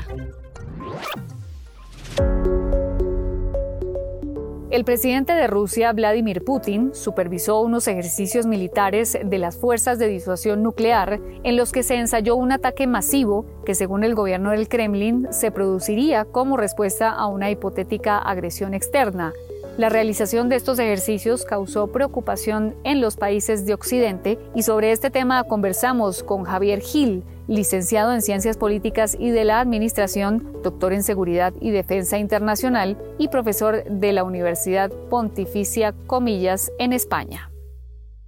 El 4.70 4.84
presidente 4.84 5.32
de 5.32 5.48
Rusia, 5.48 5.92
Vladimir 5.92 6.44
Putin, 6.44 6.94
supervisó 6.94 7.60
unos 7.60 7.88
ejercicios 7.88 8.46
militares 8.46 9.18
de 9.20 9.38
las 9.38 9.56
fuerzas 9.56 9.98
de 9.98 10.06
disuasión 10.06 10.62
nuclear 10.62 11.18
en 11.42 11.56
los 11.56 11.72
que 11.72 11.82
se 11.82 11.96
ensayó 11.96 12.36
un 12.36 12.52
ataque 12.52 12.86
masivo 12.86 13.44
que, 13.64 13.74
según 13.74 14.04
el 14.04 14.14
gobierno 14.14 14.52
del 14.52 14.68
Kremlin, 14.68 15.26
se 15.32 15.50
produciría 15.50 16.24
como 16.24 16.56
respuesta 16.56 17.10
a 17.10 17.26
una 17.26 17.50
hipotética 17.50 18.18
agresión 18.18 18.72
externa. 18.72 19.32
La 19.76 19.88
realización 19.88 20.48
de 20.48 20.54
estos 20.54 20.78
ejercicios 20.78 21.44
causó 21.44 21.88
preocupación 21.88 22.76
en 22.84 23.00
los 23.00 23.16
países 23.16 23.66
de 23.66 23.74
Occidente 23.74 24.38
y 24.54 24.62
sobre 24.62 24.92
este 24.92 25.10
tema 25.10 25.42
conversamos 25.42 26.22
con 26.22 26.44
Javier 26.44 26.80
Gil, 26.80 27.24
licenciado 27.50 28.14
en 28.14 28.22
Ciencias 28.22 28.56
Políticas 28.56 29.16
y 29.18 29.30
de 29.30 29.44
la 29.44 29.60
Administración, 29.60 30.56
doctor 30.62 30.92
en 30.92 31.02
Seguridad 31.02 31.52
y 31.60 31.72
Defensa 31.72 32.16
Internacional 32.16 32.96
y 33.18 33.26
profesor 33.26 33.82
de 33.84 34.12
la 34.12 34.22
Universidad 34.22 34.90
Pontificia 35.10 35.92
Comillas 36.06 36.70
en 36.78 36.92
España. 36.92 37.50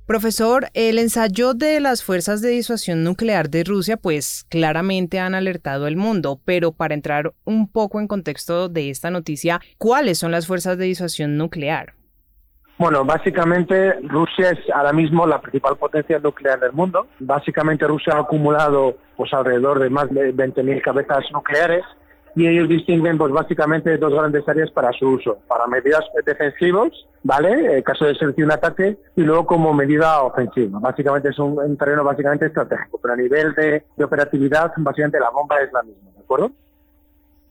Profesor, 0.06 0.68
el 0.74 0.98
ensayo 0.98 1.54
de 1.54 1.78
las 1.78 2.02
fuerzas 2.02 2.42
de 2.42 2.48
disuasión 2.48 3.04
nuclear 3.04 3.48
de 3.48 3.62
Rusia 3.62 3.96
pues 3.96 4.44
claramente 4.48 5.20
han 5.20 5.36
alertado 5.36 5.86
al 5.86 5.96
mundo, 5.96 6.40
pero 6.44 6.72
para 6.72 6.94
entrar 6.94 7.32
un 7.44 7.68
poco 7.68 8.00
en 8.00 8.08
contexto 8.08 8.68
de 8.68 8.90
esta 8.90 9.10
noticia, 9.10 9.60
¿cuáles 9.78 10.18
son 10.18 10.32
las 10.32 10.48
fuerzas 10.48 10.76
de 10.76 10.86
disuasión 10.86 11.36
nuclear? 11.36 11.94
Bueno, 12.78 13.04
básicamente 13.04 14.00
Rusia 14.02 14.50
es 14.50 14.58
ahora 14.74 14.92
mismo 14.92 15.26
la 15.26 15.40
principal 15.40 15.76
potencia 15.76 16.18
nuclear 16.18 16.58
del 16.58 16.72
mundo. 16.72 17.06
Básicamente 17.20 17.86
Rusia 17.86 18.14
ha 18.14 18.20
acumulado 18.20 18.96
pues 19.16 19.32
alrededor 19.32 19.78
de 19.78 19.90
más 19.90 20.10
de 20.10 20.34
20.000 20.34 20.82
cabezas 20.82 21.24
nucleares 21.32 21.84
y 22.34 22.46
ellos 22.46 22.68
distinguen 22.68 23.18
pues 23.18 23.32
básicamente 23.32 23.98
dos 23.98 24.12
grandes 24.12 24.48
áreas 24.48 24.70
para 24.70 24.92
su 24.92 25.06
uso, 25.06 25.38
para 25.46 25.66
medidas 25.66 26.04
defensivas, 26.24 26.90
¿vale? 27.22 27.76
En 27.76 27.82
caso 27.82 28.06
de 28.06 28.14
ser 28.14 28.34
un 28.36 28.50
ataque, 28.50 28.96
y 29.16 29.22
luego 29.22 29.46
como 29.46 29.74
medida 29.74 30.22
ofensiva. 30.22 30.78
Básicamente 30.80 31.28
es 31.28 31.38
un, 31.38 31.76
terreno 31.76 32.04
básicamente 32.04 32.46
estratégico, 32.46 32.98
pero 33.00 33.14
a 33.14 33.16
nivel 33.16 33.54
de, 33.54 33.84
de, 33.96 34.04
operatividad, 34.04 34.72
básicamente 34.78 35.20
la 35.20 35.30
bomba 35.30 35.60
es 35.60 35.72
la 35.72 35.82
misma, 35.82 36.10
¿de 36.14 36.20
acuerdo? 36.20 36.50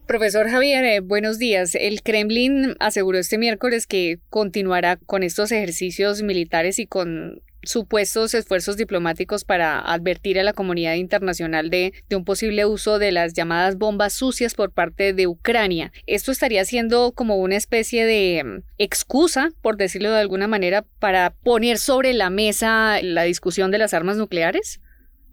Profesor 0.08 0.50
Javier, 0.50 0.84
eh, 0.84 1.00
buenos 1.00 1.40
días. 1.40 1.76
El 1.76 2.02
Kremlin 2.02 2.76
aseguró 2.80 3.18
este 3.18 3.38
miércoles 3.38 3.88
que 3.88 4.20
continuará 4.30 4.98
con 4.98 5.24
estos 5.24 5.52
ejercicios 5.52 6.22
militares 6.22 6.80
y 6.80 6.88
con 6.88 7.42
supuestos 7.64 8.34
esfuerzos 8.34 8.78
diplomáticos 8.78 9.44
para 9.46 9.80
advertir 9.80 10.40
a 10.40 10.44
la 10.44 10.54
comunidad 10.54 10.96
internacional 10.96 11.70
de, 11.70 11.94
un 12.12 12.26
posible 12.26 12.66
uso 12.66 13.00
de 13.00 13.12
las 13.12 13.34
llamadas 13.34 13.78
bombas 13.78 14.14
sucias 14.14 14.56
por 14.56 14.72
parte 14.72 15.14
de 15.14 15.28
Ucrania. 15.28 15.92
Esto 16.08 16.32
estaría 16.32 16.66
siendo 16.66 17.12
como 17.14 17.38
una 17.38 17.56
especie 17.56 18.06
de 18.06 18.44
mm, 18.44 18.64
excusa, 18.78 19.52
por 19.62 19.78
decirlo 19.78 20.12
de 20.12 20.20
alguna 20.20 20.48
manera, 20.48 20.84
para 21.00 21.32
poner 21.44 21.78
sobre 21.78 22.14
la 22.14 22.30
mesa 22.30 23.02
la 23.02 23.24
discusión 23.24 23.72
de 23.72 23.78
las 23.78 23.94
armas 23.94 24.18
nucleares. 24.18 24.82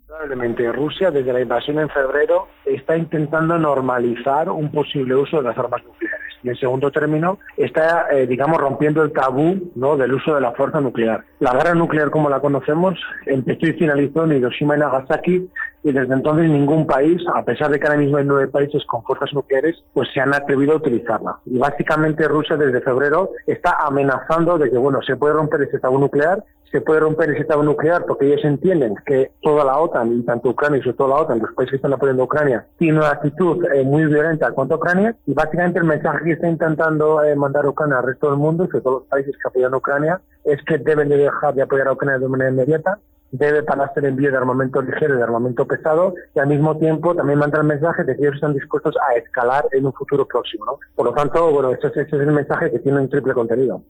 Probablemente 0.09 0.73
Rusia, 0.73 1.11
desde 1.11 1.35
la 1.35 1.42
invasión 1.42 1.79
en 1.81 1.90
febrero, 1.90 2.49
está 2.64 2.97
intentando 2.97 3.59
normalizar 3.59 4.49
un 4.49 4.73
posible 4.73 5.14
uso 5.14 5.37
de 5.37 5.42
las 5.42 5.59
armas 5.59 5.85
nucleares. 5.85 6.18
Y 6.42 6.49
en 6.49 6.57
segundo 6.57 6.90
término, 6.90 7.38
está, 7.59 8.07
eh, 8.11 8.27
digamos, 8.27 8.57
rompiendo 8.59 9.03
el 9.03 9.12
tabú 9.12 9.71
¿no? 9.75 9.99
del 9.99 10.14
uso 10.14 10.35
de 10.35 10.40
la 10.40 10.53
fuerza 10.53 10.81
nuclear. 10.81 11.25
La 11.40 11.53
guerra 11.53 11.75
nuclear, 11.75 12.11
como 12.11 12.31
la 12.31 12.40
conocemos, 12.40 12.99
empezó 13.27 13.66
y 13.66 13.75
finalizó 13.75 14.25
en 14.25 14.33
Hiroshima 14.33 14.77
y 14.77 14.81
Nagasaki 14.81 15.51
y 15.85 15.92
desde 15.92 16.14
entonces 16.14 16.49
ningún 16.49 16.87
país, 16.87 17.21
a 17.35 17.44
pesar 17.44 17.71
de 17.71 17.79
que 17.79 17.87
ahora 17.87 17.99
mismo 17.99 18.16
hay 18.16 18.25
nueve 18.25 18.49
países 18.49 18.85
con 18.87 19.03
fuerzas 19.03 19.33
nucleares, 19.35 19.77
pues 19.92 20.09
se 20.14 20.21
han 20.21 20.33
atrevido 20.33 20.73
a 20.73 20.77
utilizarla. 20.77 21.38
Y 21.44 21.59
básicamente 21.59 22.27
Rusia 22.27 22.57
desde 22.57 22.81
febrero 22.81 23.31
está 23.47 23.77
amenazando 23.87 24.57
de 24.57 24.71
que, 24.71 24.79
bueno, 24.79 25.03
se 25.03 25.16
puede 25.16 25.35
romper 25.35 25.62
ese 25.62 25.79
tabú 25.79 25.99
nuclear, 25.99 26.42
se 26.71 26.81
puede 26.81 27.01
romper 27.01 27.31
ese 27.31 27.45
tabú 27.45 27.63
nuclear 27.63 28.05
porque 28.07 28.27
ellos 28.27 28.45
entienden 28.45 28.95
que 29.07 29.33
toda 29.43 29.65
la 29.65 29.79
OTAN, 29.79 30.13
y 30.13 30.23
tanto 30.23 30.51
Ucrania 30.51 30.79
y 30.79 30.83
sobre 30.83 30.97
todo 30.97 31.09
la 31.09 31.17
OTAN, 31.17 31.39
los 31.39 31.53
países 31.53 31.73
que 31.73 31.77
están 31.77 31.93
apoyando 31.93 32.23
a 32.23 32.27
Ucrania, 32.27 32.67
tienen 32.79 32.99
una 32.99 33.11
actitud 33.11 33.65
eh, 33.73 33.85
muy 33.85 34.05
violenta 34.07 34.53
contra 34.53 34.77
Ucrania 34.77 35.15
y 35.27 35.35
básicamente 35.35 35.79
el 35.79 35.85
mensaje 35.85 36.25
que 36.25 36.33
está 36.33 36.49
intentando 36.49 37.23
eh, 37.23 37.35
mandar 37.37 37.67
Ucrania 37.67 37.99
al 37.99 38.07
resto 38.07 38.31
del 38.31 38.39
mundo, 38.39 38.67
sobre 38.67 38.81
todo 38.83 38.99
los 39.01 39.09
países 39.09 39.35
que 39.37 39.49
apoyan 39.49 39.75
a 39.75 39.77
Ucrania, 39.77 40.21
es 40.45 40.63
que 40.65 40.79
deben 40.79 41.09
de 41.09 41.17
dejar 41.17 41.55
de 41.55 41.63
apoyar 41.63 41.89
a 41.89 41.93
Ucrania 41.93 42.19
de 42.19 42.29
manera 42.29 42.51
inmediata 42.51 42.99
debe 43.31 43.63
pararse 43.63 44.01
el 44.01 44.07
envío 44.07 44.31
de 44.31 44.37
armamento 44.37 44.81
ligero 44.81 45.15
y 45.15 45.19
de 45.19 45.23
armamento 45.23 45.67
pesado 45.67 46.15
y 46.35 46.39
al 46.39 46.47
mismo 46.47 46.77
tiempo 46.79 47.15
también 47.15 47.39
manda 47.39 47.59
el 47.59 47.67
mensaje 47.67 48.05
de 48.05 48.17
que 48.17 48.23
ellos 48.23 48.37
están 48.37 48.55
dispuestos 48.55 48.95
a 49.09 49.15
escalar 49.17 49.67
en 49.73 49.87
un 49.87 49.93
futuro 49.93 50.27
próximo. 50.27 50.79
Por 50.95 51.07
lo 51.07 51.13
tanto, 51.13 51.51
bueno, 51.51 51.71
ese, 51.73 51.89
ese 51.89 52.03
es 52.03 52.13
el 52.13 52.33
mensaje 52.33 52.71
que 52.71 52.79
tiene 52.79 53.01
un 53.01 53.09
triple 53.09 53.35
contenido. 53.35 53.83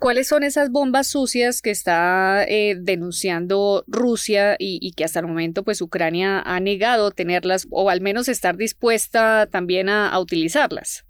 ¿Cuáles 0.00 0.28
son 0.28 0.44
esas 0.44 0.70
bombas 0.70 1.08
sucias 1.08 1.60
que 1.60 1.70
está 1.70 2.42
eh, 2.44 2.74
denunciando 2.80 3.84
Rusia 3.86 4.56
y, 4.58 4.78
y, 4.80 4.92
que 4.92 5.04
hasta 5.04 5.20
el 5.20 5.26
momento 5.26 5.62
pues 5.62 5.82
Ucrania 5.82 6.40
ha 6.40 6.58
negado 6.58 7.10
tenerlas 7.10 7.68
o 7.70 7.90
al 7.90 8.00
menos 8.00 8.28
estar 8.28 8.56
dispuesta 8.56 9.46
también 9.46 9.90
a, 9.90 10.08
a 10.08 10.18
utilizarlas? 10.18 11.06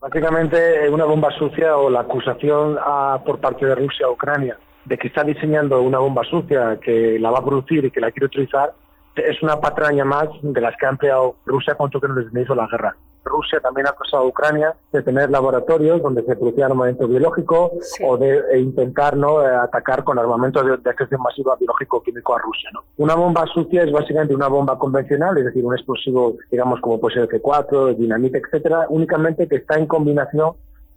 Básicamente 0.00 0.88
una 0.90 1.04
bomba 1.04 1.30
sucia 1.38 1.76
o 1.76 1.88
la 1.88 2.00
acusación 2.00 2.76
a, 2.84 3.22
por 3.24 3.40
parte 3.40 3.66
de 3.66 3.74
Rusia 3.76 4.06
a 4.06 4.10
Ucrania 4.10 4.58
de 4.84 4.98
que 4.98 5.08
está 5.08 5.24
diseñando 5.24 5.80
una 5.80 5.98
bomba 5.98 6.24
sucia 6.24 6.78
que 6.82 7.18
la 7.18 7.30
va 7.30 7.38
a 7.38 7.44
producir 7.44 7.84
y 7.84 7.90
que 7.90 8.00
la 8.00 8.10
quiere 8.10 8.26
utilizar, 8.26 8.72
es 9.16 9.42
una 9.42 9.60
patraña 9.60 10.04
más 10.04 10.28
de 10.42 10.60
las 10.60 10.76
que 10.76 10.86
ha 10.86 10.90
empleado 10.90 11.36
Rusia 11.46 11.74
contra 11.74 12.00
que 12.00 12.08
les 12.08 12.44
hizo 12.44 12.54
la 12.54 12.66
guerra. 12.66 12.96
Rusia 13.34 13.60
también 13.60 13.86
ha 13.86 13.90
acusado 13.90 14.22
a 14.22 14.26
Ucrania 14.26 14.74
de 14.92 15.02
tener 15.02 15.30
laboratorios 15.30 16.00
donde 16.00 16.22
se 16.22 16.36
producía 16.36 16.66
armamento 16.66 17.08
biológico 17.08 17.72
o 18.02 18.16
de 18.16 18.42
e 18.52 18.58
intentar 18.60 19.16
¿no? 19.16 19.42
Eh, 19.42 19.54
atacar 19.54 20.04
con 20.04 20.18
armamento 20.18 20.62
de, 20.62 20.76
de 20.76 20.90
acción 20.90 21.20
masiva 21.20 21.56
biológico-químico 21.56 22.34
a 22.34 22.38
Rusia. 22.38 22.70
¿no? 22.72 22.84
Una 22.98 23.14
bomba 23.14 23.44
sucia 23.52 23.82
es 23.82 23.92
básicamente 23.92 24.34
una 24.34 24.48
bomba 24.48 24.78
convencional, 24.78 25.36
es 25.38 25.46
decir, 25.46 25.64
un 25.64 25.74
explosivo, 25.74 26.36
digamos, 26.50 26.80
como 26.80 27.00
puede 27.00 27.14
ser 27.14 27.22
el 27.24 27.42
C4, 27.42 27.96
dinamita, 27.96 28.38
etcétera, 28.38 28.86
únicamente 28.88 29.48
que 29.48 29.56
está 29.56 29.76
en 29.76 29.86
combinación 29.86 30.52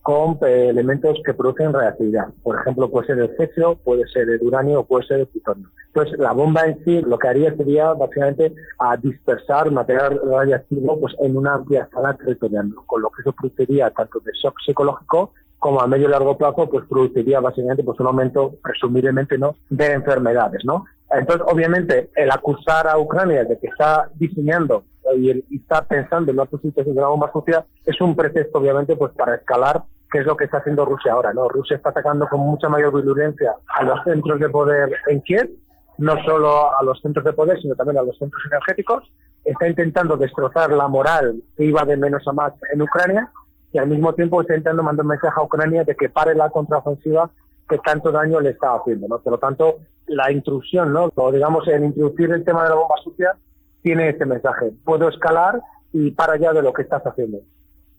con 0.08 0.38
eh, 0.48 0.70
elementos 0.70 1.20
que 1.26 1.34
producen 1.34 1.74
reactividad. 1.74 2.30
Por 2.42 2.58
ejemplo, 2.58 2.90
puede 2.90 3.08
ser 3.08 3.20
el 3.20 3.36
cesio, 3.36 3.76
puede 3.76 4.08
ser 4.08 4.30
el 4.30 4.42
uranio 4.42 4.80
o 4.80 4.86
puede 4.86 5.06
ser 5.06 5.20
el 5.20 5.28
plutonio. 5.28 5.68
Entonces, 5.88 6.18
la 6.18 6.32
bomba 6.32 6.62
en 6.62 6.82
sí 6.86 7.02
lo 7.02 7.20
que 7.20 7.28
haría 7.28 7.54
sería 7.58 7.92
básicamente 7.92 8.56
a 8.80 8.96
dispersar 8.96 9.70
material 9.70 10.22
radiactivo 10.24 10.98
pues, 11.02 11.14
en 11.20 11.36
una 11.36 11.56
amplia 11.56 11.82
escala 11.82 12.14
territorial, 12.14 12.74
con 12.86 13.02
lo 13.02 13.10
que 13.10 13.22
eso 13.22 13.34
produciría 13.34 13.90
tanto 13.90 14.22
de 14.22 14.32
shock 14.32 14.56
psicológico 14.66 15.34
como 15.60 15.82
a 15.82 15.88
medio 15.88 16.08
y 16.08 16.12
largo 16.12 16.38
plazo, 16.38 16.70
pues 16.70 16.86
produciría 16.88 17.42
básicamente 17.42 17.84
pues, 17.84 18.00
un 18.00 18.08
aumento, 18.08 18.56
presumiblemente, 18.64 19.38
¿no? 19.38 19.58
de 19.70 19.92
enfermedades. 19.92 20.64
¿no? 20.64 20.86
Entonces, 21.12 21.46
obviamente, 21.52 22.12
el 22.16 22.32
acusar 22.32 22.88
a 22.88 22.98
Ucrania 22.98 23.44
de 23.44 23.60
que 23.60 23.68
está 23.68 24.10
diseñando 24.16 24.86
y, 25.18 25.32
está 25.54 25.82
pensando 25.86 26.32
en 26.32 26.40
una 26.40 26.50
situación 26.50 26.96
de 26.96 27.02
una 27.02 27.10
bomba 27.10 27.32
sucia 27.34 27.66
es 27.86 28.00
un 28.00 28.16
pretexto, 28.16 28.58
obviamente, 28.60 28.96
pues 28.96 29.12
para 29.12 29.36
escalar 29.36 29.84
que 30.12 30.20
es 30.20 30.26
lo 30.26 30.38
que 30.38 30.46
está 30.46 30.58
haciendo 30.58 30.86
Rusia 30.86 31.14
ahora, 31.14 31.34
¿no? 31.34 31.50
Rusia 31.50 31.78
está 31.78 31.90
atacando 31.90 32.28
con 32.28 32.40
mucha 32.40 32.70
mayor 32.70 32.94
virulencia 32.94 33.56
a 33.68 33.84
los 33.84 34.04
centros 34.04 34.40
de 34.40 34.50
poder 34.50 34.96
en 35.08 35.22
Kiev, 35.22 35.50
no 35.98 36.16
solo 36.24 36.78
a 36.78 36.84
los 36.84 37.02
centros 37.02 37.26
de 37.26 37.34
poder, 37.34 37.60
sino 37.62 37.76
también 37.76 37.98
a 37.98 38.04
los 38.04 38.18
centros 38.18 38.42
energéticos. 38.50 39.04
Está 39.44 39.68
intentando 39.68 40.18
destrozar 40.18 40.72
la 40.72 40.88
moral 40.88 41.42
que 41.56 41.66
iba 41.66 41.84
de 41.86 41.98
menos 41.98 42.28
a 42.28 42.34
más 42.34 42.54
en 42.72 42.82
Ucrania 42.82 43.32
y 43.72 43.78
al 43.78 43.88
mismo 43.88 44.14
tiempo 44.14 44.42
está 44.42 44.54
intentando 44.54 44.84
mandar 44.84 45.06
un 45.06 45.10
mensaje 45.10 45.40
a 45.40 45.44
Ucrania 45.44 45.84
de 45.84 45.96
que 45.96 46.10
pare 46.10 46.36
la 46.36 46.50
contraofensiva 46.50 47.30
que 47.68 47.78
tanto 47.80 48.12
daño 48.12 48.40
le 48.40 48.52
está 48.52 48.76
haciendo, 48.76 49.08
¿no? 49.08 49.20
Por 49.20 49.34
lo 49.34 49.40
tanto, 49.40 49.80
la 50.08 50.32
intrusión, 50.32 50.94
¿no? 50.94 51.12
O 51.16 51.32
digamos, 51.32 51.68
el 51.68 51.84
introducir 51.84 52.32
el 52.32 52.46
tema 52.46 52.64
de 52.64 52.70
la 52.70 52.76
bomba 52.76 52.96
sucia 53.04 53.36
tiene 53.82 54.10
este 54.10 54.26
mensaje. 54.26 54.72
Puedo 54.86 55.10
escalar 55.10 55.62
y 55.92 56.12
para 56.12 56.34
allá 56.34 56.54
de 56.54 56.62
lo 56.62 56.74
que 56.74 56.84
estás 56.84 57.04
haciendo. 57.04 57.40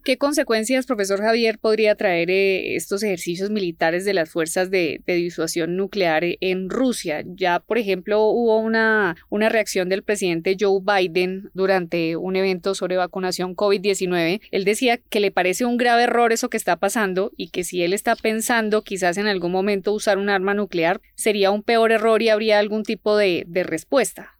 ¿Qué 0.01 0.17
consecuencias, 0.17 0.85
profesor 0.85 1.19
Javier, 1.19 1.59
podría 1.59 1.93
traer 1.95 2.29
eh, 2.31 2.75
estos 2.77 3.03
ejercicios 3.03 3.49
militares 3.49 4.05
de 4.05 4.13
las 4.13 4.31
fuerzas 4.31 4.71
de, 4.71 5.01
disuasión 5.05 5.75
nuclear 5.75 6.23
en 6.39 6.69
Rusia? 6.69 7.21
Ya, 7.25 7.59
por 7.59 7.77
ejemplo, 7.77 8.21
hubo 8.21 8.57
una, 8.59 9.17
una 9.27 9.49
reacción 9.49 9.89
del 9.89 10.03
presidente 10.03 10.55
Joe 10.57 10.79
Biden 10.81 11.51
durante 11.53 12.15
un 12.15 12.37
evento 12.37 12.75
sobre 12.75 12.95
vacunación 12.95 13.57
COVID-19. 13.57 14.39
Él 14.51 14.63
decía 14.63 14.97
que 14.97 15.19
le 15.19 15.31
parece 15.31 15.65
un 15.65 15.75
grave 15.75 16.03
error 16.03 16.31
eso 16.31 16.49
que 16.49 16.57
está 16.57 16.77
pasando 16.77 17.31
y 17.35 17.49
que 17.49 17.65
si 17.65 17.83
él 17.83 17.91
está 17.91 18.15
pensando 18.15 18.83
quizás 18.83 19.17
en 19.17 19.27
algún 19.27 19.51
momento 19.51 19.91
usar 19.91 20.17
un 20.17 20.29
arma 20.29 20.53
nuclear, 20.53 21.01
sería 21.15 21.51
un 21.51 21.61
peor 21.61 21.91
error 21.91 22.21
y 22.21 22.29
habría 22.29 22.59
algún 22.59 22.83
tipo 22.83 23.17
de, 23.17 23.43
de 23.47 23.63
respuesta. 23.63 24.35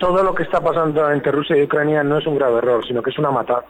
Todo 0.00 0.24
lo 0.24 0.34
que 0.34 0.42
está 0.42 0.60
pasando 0.60 1.08
entre 1.12 1.30
Rusia 1.30 1.56
y 1.56 1.62
Ucrania 1.62 2.02
no 2.02 2.18
es 2.18 2.26
un 2.26 2.34
grave 2.34 2.58
error, 2.58 2.84
sino 2.84 3.00
que 3.02 3.10
es 3.10 3.18
una 3.18 3.30
matanza 3.30 3.68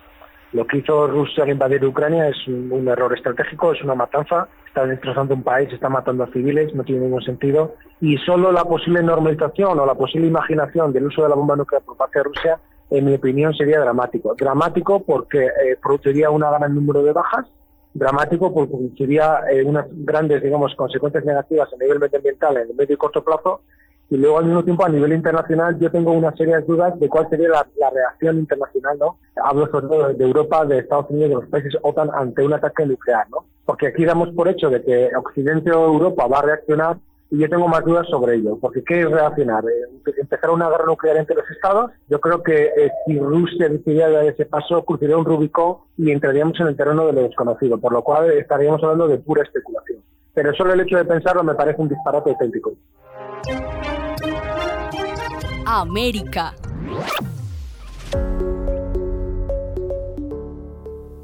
lo 0.55 0.65
que 0.67 0.79
hizo 0.79 1.09
Rusia 1.09 1.43
al 1.43 1.51
invadir 1.51 1.85
Ucrania 1.85 2.29
es 2.29 2.37
un, 2.47 2.87
error 2.87 3.13
estratégico, 3.13 3.73
es 3.73 3.83
una 3.83 3.97
matanza, 3.97 4.49
está 4.67 4.87
destrozando 4.87 5.35
un 5.35 5.43
país, 5.43 5.69
está 5.73 5.89
matando 5.89 6.23
a 6.23 6.29
civiles, 6.29 6.73
no 6.75 6.85
tiene 6.85 7.03
ningún 7.03 7.23
sentido. 7.23 7.75
Y 8.01 8.17
solo 8.19 8.53
la 8.53 8.65
posible 8.65 9.03
normalización 9.03 9.79
o 9.81 9.85
la 9.85 9.97
posible 9.97 10.29
imaginación 10.29 10.93
del 10.93 11.07
uso 11.07 11.25
de 11.25 11.29
la 11.29 11.35
bomba 11.35 11.57
nuclear 11.57 11.83
por 11.83 11.97
parte 11.97 12.21
de 12.21 12.25
Rusia, 12.25 12.61
en 12.89 13.05
mi 13.05 13.15
opinión, 13.15 13.53
sería 13.53 13.81
dramático. 13.81 14.37
Dramático 14.39 15.03
porque 15.03 15.45
eh, 15.45 15.77
produciría 15.83 16.31
un 16.31 16.41
gran 16.41 16.73
número 16.73 17.03
de 17.03 17.13
bajas, 17.13 17.47
dramático 17.93 18.55
porque 18.55 18.71
produciría 18.71 19.41
eh, 19.51 19.65
unas 19.65 19.87
grandes, 19.91 20.41
digamos, 20.41 20.73
consecuencias 20.77 21.25
negativas 21.25 21.69
a 21.73 21.83
nivel 21.83 21.99
medioambiental 21.99 22.59
en 22.59 22.71
el 22.71 22.77
medio 22.77 22.95
y 22.95 22.97
corto 22.97 23.25
plazo 23.25 23.63
y 24.11 24.17
luego 24.17 24.39
al 24.39 24.45
mismo 24.45 24.65
tiempo 24.65 24.85
a 24.85 24.89
nivel 24.89 25.13
internacional 25.13 25.79
yo 25.79 25.91
tengo 25.91 26.13
una 26.13 26.35
serie 26.37 26.57
de 26.57 26.63
dudas 26.63 26.99
de 27.01 27.09
cuál 27.09 27.29
sería 27.29 27.49
la, 27.49 27.91
reacción 27.91 28.39
internacional, 28.39 28.99
¿no? 28.99 29.19
Hablo 29.43 29.67
sobre 29.71 29.89
todo 29.89 30.13
de 30.13 30.25
Europa, 30.25 30.65
de 30.65 30.79
Estados 30.79 31.07
Unidos, 31.11 31.29
de 31.29 31.35
los 31.37 31.47
países 31.47 31.77
OTAN 31.83 32.11
ante 32.15 32.45
un 32.45 32.53
ataque 32.53 32.87
nuclear, 32.87 33.29
¿no? 33.31 33.45
Porque 33.65 33.89
aquí 33.89 34.05
damos 34.05 34.31
por 34.31 34.49
hecho 34.49 34.69
de 34.71 34.83
que 34.83 35.11
Occidente 35.17 35.73
o 35.73 35.87
Europa 35.87 36.27
va 36.27 36.41
a 36.41 36.43
reaccionar 36.43 36.99
y 37.31 37.39
yo 37.39 37.49
tengo 37.49 37.67
más 37.67 37.85
dudas 37.85 38.07
sobre 38.09 38.37
ello, 38.37 38.59
porque 38.61 38.85
¿qué 38.85 39.01
es 39.01 39.11
reaccionar? 39.11 39.65
Eh, 39.65 40.13
¿Empezar 40.19 40.51
una 40.51 40.69
guerra 40.69 40.85
nuclear 40.87 41.17
entre 41.17 41.35
los 41.35 41.51
estados? 41.51 41.91
Yo 42.09 42.21
creo 42.21 42.43
que 42.43 42.67
eh, 42.67 42.93
si 43.07 43.19
Rusia 43.19 43.69
decidiera 43.69 44.11
dar 44.11 44.25
ese 44.27 44.47
paso, 44.47 44.85
cruzaría 44.85 45.17
un 45.17 45.25
Rubicón 45.25 45.79
y 45.97 46.13
entraríamos 46.13 46.61
en 46.61 46.69
el 46.69 46.77
terreno 46.77 47.07
de 47.07 47.13
lo 47.15 47.23
desconocido, 47.23 47.79
por 47.79 47.93
lo 47.93 48.03
cual 48.03 48.31
estaríamos 48.33 48.83
hablando 48.83 49.09
de 49.09 49.19
pura 49.19 49.43
especulación. 49.43 50.01
Pero 50.35 50.55
solo 50.55 50.75
el 50.75 50.81
hecho 50.81 50.97
de 50.97 51.05
pensarlo 51.05 51.43
me 51.43 51.55
parece 51.55 51.81
un 51.81 51.89
disparate 51.89 52.31
auténtico. 52.31 52.75
América. 55.81 56.55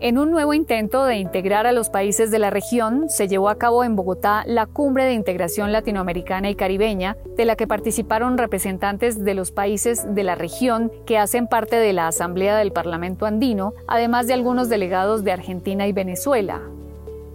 En 0.02 0.18
un 0.18 0.30
nuevo 0.30 0.54
intento 0.54 1.04
de 1.04 1.18
integrar 1.18 1.66
a 1.66 1.72
los 1.72 1.90
países 1.90 2.30
de 2.30 2.38
la 2.38 2.48
región, 2.48 3.10
se 3.10 3.28
llevó 3.28 3.48
a 3.50 3.58
cabo 3.58 3.84
en 3.84 3.96
Bogotá 3.96 4.44
la 4.46 4.66
Cumbre 4.66 5.04
de 5.04 5.12
Integración 5.12 5.72
Latinoamericana 5.72 6.48
y 6.48 6.54
Caribeña, 6.54 7.16
de 7.36 7.44
la 7.44 7.54
que 7.54 7.66
participaron 7.66 8.38
representantes 8.38 9.22
de 9.22 9.34
los 9.34 9.52
países 9.52 10.14
de 10.14 10.24
la 10.24 10.36
región 10.36 10.90
que 11.06 11.18
hacen 11.18 11.46
parte 11.46 11.76
de 11.76 11.92
la 11.92 12.08
Asamblea 12.08 12.56
del 12.56 12.72
Parlamento 12.72 13.26
Andino, 13.26 13.74
además 13.86 14.26
de 14.26 14.34
algunos 14.34 14.68
delegados 14.68 15.22
de 15.22 15.32
Argentina 15.32 15.86
y 15.86 15.92
Venezuela. 15.92 16.62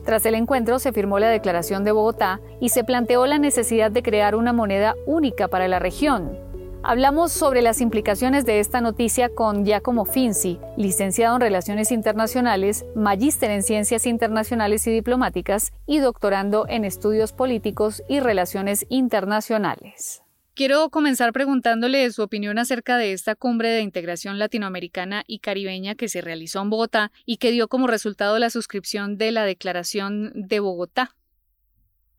Tras 0.03 0.25
el 0.25 0.35
encuentro 0.35 0.79
se 0.79 0.91
firmó 0.91 1.17
la 1.19 1.29
Declaración 1.29 1.83
de 1.83 1.91
Bogotá 1.91 2.39
y 2.59 2.69
se 2.69 2.83
planteó 2.83 3.25
la 3.25 3.37
necesidad 3.37 3.89
de 3.89 4.03
crear 4.03 4.35
una 4.35 4.53
moneda 4.53 4.95
única 5.05 5.47
para 5.47 5.67
la 5.67 5.79
región, 5.79 6.44
Hablamos 6.87 7.31
sobre 7.31 7.63
las 7.63 7.81
implicaciones 7.81 8.45
de 8.45 8.59
esta 8.59 8.79
noticia 8.79 9.29
con 9.33 9.65
Giacomo 9.65 10.05
Finzi, 10.05 10.59
licenciado 10.77 11.33
en 11.33 11.41
Relaciones 11.41 11.91
Internacionales, 11.91 12.85
magíster 12.95 13.49
en 13.49 13.63
Ciencias 13.63 14.05
Internacionales 14.05 14.85
y 14.85 14.91
Diplomáticas 14.91 15.73
y 15.87 15.97
doctorando 15.97 16.67
en 16.69 16.85
Estudios 16.85 17.33
Políticos 17.33 18.03
y 18.07 18.19
Relaciones 18.19 18.85
Internacionales. 18.89 20.21
Quiero 20.53 20.91
comenzar 20.91 21.33
preguntándole 21.33 22.11
su 22.11 22.21
opinión 22.21 22.59
acerca 22.59 22.97
de 22.97 23.13
esta 23.13 23.33
cumbre 23.33 23.69
de 23.69 23.81
integración 23.81 24.37
latinoamericana 24.37 25.23
y 25.25 25.39
caribeña 25.39 25.95
que 25.95 26.07
se 26.07 26.21
realizó 26.21 26.61
en 26.61 26.69
Bogotá 26.69 27.11
y 27.25 27.37
que 27.37 27.49
dio 27.49 27.67
como 27.67 27.87
resultado 27.87 28.37
la 28.37 28.51
suscripción 28.51 29.17
de 29.17 29.31
la 29.31 29.43
Declaración 29.43 30.31
de 30.35 30.59
Bogotá. 30.59 31.15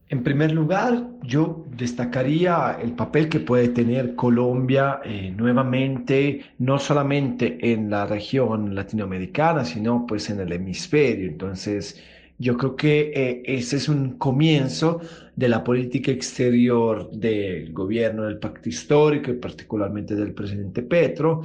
En 0.08 0.22
primer 0.22 0.52
lugar, 0.52 1.08
yo 1.24 1.66
destacaría 1.76 2.78
el 2.80 2.92
papel 2.92 3.28
que 3.28 3.40
puede 3.40 3.68
tener 3.70 4.14
Colombia 4.14 5.00
eh, 5.04 5.32
nuevamente, 5.36 6.44
no 6.58 6.78
solamente 6.78 7.58
en 7.72 7.90
la 7.90 8.06
región 8.06 8.72
latinoamericana, 8.76 9.64
sino 9.64 10.06
pues 10.06 10.30
en 10.30 10.38
el 10.38 10.52
hemisferio. 10.52 11.28
Entonces, 11.28 12.00
yo 12.38 12.56
creo 12.56 12.76
que 12.76 13.12
eh, 13.16 13.42
ese 13.46 13.76
es 13.76 13.88
un 13.88 14.16
comienzo 14.16 15.00
de 15.34 15.48
la 15.48 15.64
política 15.64 16.12
exterior 16.12 17.10
del 17.10 17.72
gobierno 17.72 18.24
del 18.24 18.38
pacto 18.38 18.68
histórico 18.68 19.32
y 19.32 19.34
particularmente 19.34 20.14
del 20.14 20.34
presidente 20.34 20.82
Petro. 20.82 21.42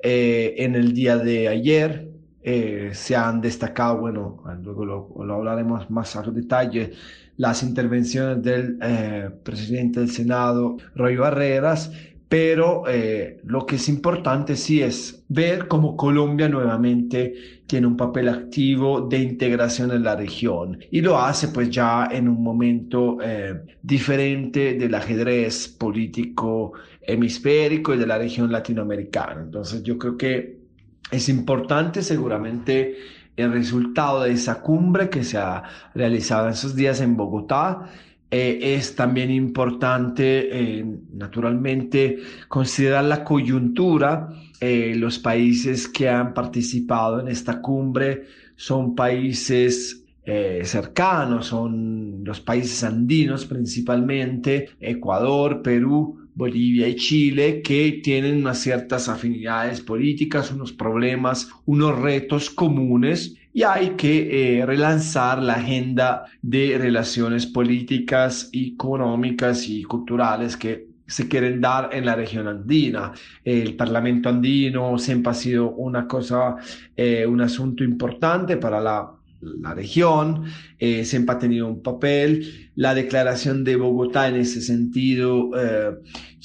Eh, 0.00 0.54
en 0.58 0.76
el 0.76 0.92
día 0.92 1.16
de 1.18 1.48
ayer 1.48 2.13
eh, 2.44 2.90
se 2.92 3.16
han 3.16 3.40
destacado, 3.40 3.98
bueno, 3.98 4.42
luego 4.62 4.84
lo, 4.84 5.24
lo, 5.24 5.34
hablaremos 5.34 5.90
más 5.90 6.14
a 6.14 6.22
detalle, 6.22 6.92
las 7.36 7.62
intervenciones 7.62 8.42
del 8.42 8.78
presidente 9.42 10.00
del 10.00 10.10
Senado, 10.10 10.76
Roy 10.94 11.16
Barreras, 11.16 11.90
pero 12.34 12.82
eh, 12.88 13.40
lo 13.44 13.64
que 13.64 13.76
es 13.76 13.88
importante 13.88 14.56
sí 14.56 14.82
es 14.82 15.24
ver 15.28 15.68
cómo 15.68 15.96
Colombia 15.96 16.48
nuevamente 16.48 17.62
tiene 17.66 17.86
un 17.86 17.96
papel 17.96 18.28
activo 18.28 19.02
de 19.02 19.20
integración 19.20 19.92
en 19.92 20.02
la 20.02 20.16
región 20.16 20.78
y 20.90 21.00
lo 21.00 21.16
hace 21.16 21.46
pues 21.46 21.70
ya 21.70 22.08
en 22.10 22.28
un 22.28 22.42
momento 22.42 23.18
eh, 23.22 23.62
diferente 23.80 24.74
del 24.74 24.96
ajedrez 24.96 25.68
político 25.68 26.72
hemisférico 27.02 27.94
y 27.94 27.98
de 27.98 28.06
la 28.08 28.18
región 28.18 28.50
latinoamericana. 28.50 29.42
Entonces 29.42 29.84
yo 29.84 29.96
creo 29.96 30.16
que 30.16 30.63
es 31.14 31.28
importante 31.28 32.02
seguramente 32.02 32.96
el 33.36 33.52
resultado 33.52 34.22
de 34.22 34.32
esa 34.32 34.60
cumbre 34.60 35.08
que 35.10 35.24
se 35.24 35.38
ha 35.38 35.62
realizado 35.94 36.46
en 36.46 36.52
esos 36.52 36.74
días 36.74 37.00
en 37.00 37.16
Bogotá 37.16 37.88
eh, 38.30 38.74
es 38.74 38.96
también 38.96 39.30
importante, 39.30 40.48
eh, 40.50 40.84
naturalmente, 41.12 42.18
considerar 42.48 43.04
la 43.04 43.22
coyuntura. 43.22 44.28
Eh, 44.60 44.94
los 44.96 45.20
países 45.20 45.86
que 45.86 46.08
han 46.08 46.34
participado 46.34 47.20
en 47.20 47.28
esta 47.28 47.60
cumbre 47.60 48.24
son 48.56 48.94
países 48.94 50.00
cercanos, 50.62 51.48
son 51.48 52.24
los 52.24 52.40
países 52.40 52.82
andinos 52.82 53.44
principalmente, 53.44 54.70
Ecuador, 54.80 55.60
Perú, 55.60 56.23
Bolivia 56.34 56.88
y 56.88 56.96
Chile, 56.96 57.62
que 57.62 58.00
tienen 58.02 58.36
unas 58.36 58.58
ciertas 58.58 59.08
afinidades 59.08 59.80
políticas, 59.80 60.50
unos 60.50 60.72
problemas, 60.72 61.48
unos 61.64 61.98
retos 61.98 62.50
comunes 62.50 63.36
y 63.52 63.62
hay 63.62 63.90
que 63.90 64.58
eh, 64.58 64.66
relanzar 64.66 65.40
la 65.40 65.54
agenda 65.54 66.24
de 66.42 66.76
relaciones 66.76 67.46
políticas, 67.46 68.50
económicas 68.52 69.68
y 69.68 69.84
culturales 69.84 70.56
que 70.56 70.88
se 71.06 71.28
quieren 71.28 71.60
dar 71.60 71.90
en 71.92 72.06
la 72.06 72.16
región 72.16 72.48
andina. 72.48 73.12
El 73.44 73.76
Parlamento 73.76 74.28
andino 74.28 74.98
siempre 74.98 75.30
ha 75.30 75.34
sido 75.34 75.70
una 75.70 76.08
cosa, 76.08 76.56
eh, 76.96 77.26
un 77.26 77.40
asunto 77.40 77.84
importante 77.84 78.56
para 78.56 78.80
la 78.80 79.13
la 79.60 79.74
región, 79.74 80.44
eh, 80.78 81.04
siempre 81.04 81.34
ha 81.34 81.38
tenido 81.38 81.66
un 81.66 81.82
papel. 81.82 82.70
La 82.76 82.94
declaración 82.94 83.64
de 83.64 83.76
Bogotá 83.76 84.28
en 84.28 84.36
ese 84.36 84.60
sentido 84.60 85.50
eh, 85.56 85.92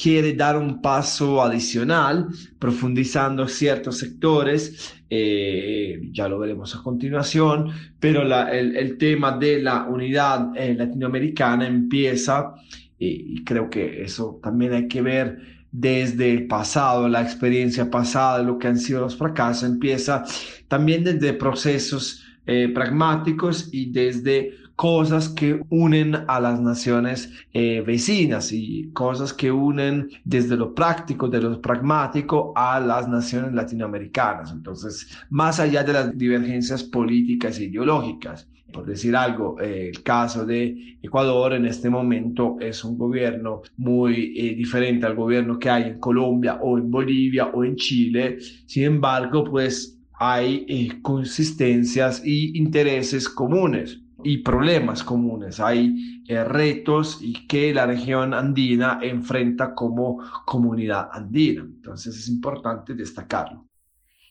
quiere 0.02 0.34
dar 0.34 0.58
un 0.58 0.82
paso 0.82 1.42
adicional, 1.42 2.28
profundizando 2.60 3.48
ciertos 3.48 3.98
sectores, 3.98 4.96
eh, 5.10 6.00
ya 6.12 6.30
lo 6.30 6.40
veremos 6.40 6.76
a 6.76 6.84
continuación, 6.84 7.72
pero 8.00 8.22
el, 8.48 8.98
tema 8.98 9.38
de 9.38 9.62
la 9.62 9.86
unidad 9.86 10.52
latinoamericana 10.56 11.68
empieza, 11.68 12.54
y 13.00 13.44
creo 13.44 13.70
que 13.70 14.04
eso 14.04 14.40
también 14.42 14.74
hay 14.74 14.88
que 14.88 15.02
ver 15.02 15.60
desde 15.72 16.32
el 16.32 16.48
pasado, 16.48 17.08
la 17.08 17.22
experiencia 17.22 17.90
pasada, 17.90 18.42
lo 18.42 18.58
que 18.58 18.68
han 18.68 18.78
sido 18.78 19.02
los 19.02 19.16
fracasos, 19.16 19.70
empieza 19.70 20.24
también 20.68 21.04
desde 21.04 21.34
procesos 21.34 22.24
eh, 22.52 22.68
pragmáticos 22.74 23.70
y 23.72 23.92
desde 23.92 24.56
cosas 24.76 25.30
que 25.30 25.62
unen 25.70 26.16
a 26.28 26.40
las 26.40 26.60
naciones 26.60 27.32
eh, 27.54 27.84
vecinas 27.86 28.52
y 28.52 28.90
cosas 28.92 29.34
que 29.34 29.52
unen 29.52 30.10
desde 30.24 30.58
lo 30.58 30.74
práctico, 30.74 31.28
de 31.28 31.42
lo 31.42 31.62
pragmático 31.62 32.52
a 32.56 32.80
las 32.80 33.08
naciones 33.08 33.54
latinoamericanas. 33.54 34.52
Entonces, 34.52 35.16
más 35.30 35.60
allá 35.60 35.84
de 35.84 35.94
las 35.94 36.18
divergencias 36.18 36.84
políticas 36.84 37.60
e 37.60 37.66
ideológicas. 37.66 38.48
Por 38.74 38.88
decir 38.88 39.16
algo, 39.16 39.60
eh, 39.62 39.90
el 39.90 40.02
caso 40.02 40.44
de 40.44 40.98
Ecuador 41.04 41.54
en 41.54 41.68
este 41.68 41.88
momento 41.88 42.58
es 42.60 42.84
un 42.84 42.98
gobierno 42.98 43.62
muy 43.78 44.56
diferente 44.56 45.06
al 45.06 45.16
gobierno 45.16 45.60
que 45.60 45.70
hay 45.70 45.84
en 45.84 46.00
Colombia 46.00 46.58
o 46.64 46.80
en 46.80 46.90
Bolivia 46.90 47.46
o 47.54 47.64
en 47.64 47.76
Chile. 47.76 48.40
Sin 48.66 48.86
embargo, 48.86 49.44
pues 49.44 49.99
hay 50.20 50.66
eh, 50.68 51.02
consistencias 51.02 52.22
y 52.26 52.58
intereses 52.58 53.30
comunes 53.30 54.02
y 54.22 54.40
problemas 54.40 55.02
comunes. 55.02 55.62
Hay 55.62 56.22
eh, 56.28 56.44
retos 56.44 57.20
y 57.22 57.48
que 57.48 57.74
la 57.74 57.86
región 57.86 58.34
andina 58.34 59.00
enfrenta 59.02 59.74
como 59.74 60.22
comunidad 60.46 61.10
andina. 61.14 61.62
Entonces 61.62 62.18
es 62.18 62.28
importante 62.28 62.94
destacarlo. 62.96 63.69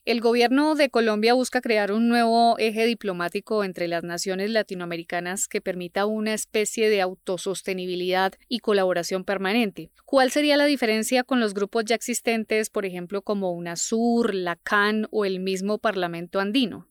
El 0.08 0.22
gobierno 0.22 0.74
de 0.74 0.88
Colombia 0.88 1.34
busca 1.34 1.60
crear 1.60 1.92
un 1.92 2.08
nuevo 2.08 2.58
eje 2.58 2.86
diplomático 2.86 3.62
entre 3.62 3.88
las 3.88 4.04
naciones 4.04 4.48
latinoamericanas 4.48 5.48
que 5.48 5.60
permita 5.60 6.06
una 6.06 6.32
especie 6.32 6.88
de 6.88 7.02
autosostenibilidad 7.02 8.32
y 8.48 8.60
colaboración 8.60 9.24
permanente. 9.24 9.90
¿Cuál 10.06 10.30
sería 10.30 10.56
la 10.56 10.64
diferencia 10.64 11.24
con 11.24 11.40
los 11.40 11.52
grupos 11.52 11.84
ya 11.84 11.94
existentes, 11.94 12.70
por 12.70 12.86
ejemplo, 12.86 13.20
como 13.20 13.52
UNASUR, 13.52 14.32
la 14.32 14.56
CAN 14.56 15.08
o 15.10 15.26
el 15.26 15.40
mismo 15.40 15.76
Parlamento 15.76 16.40
andino? 16.40 16.88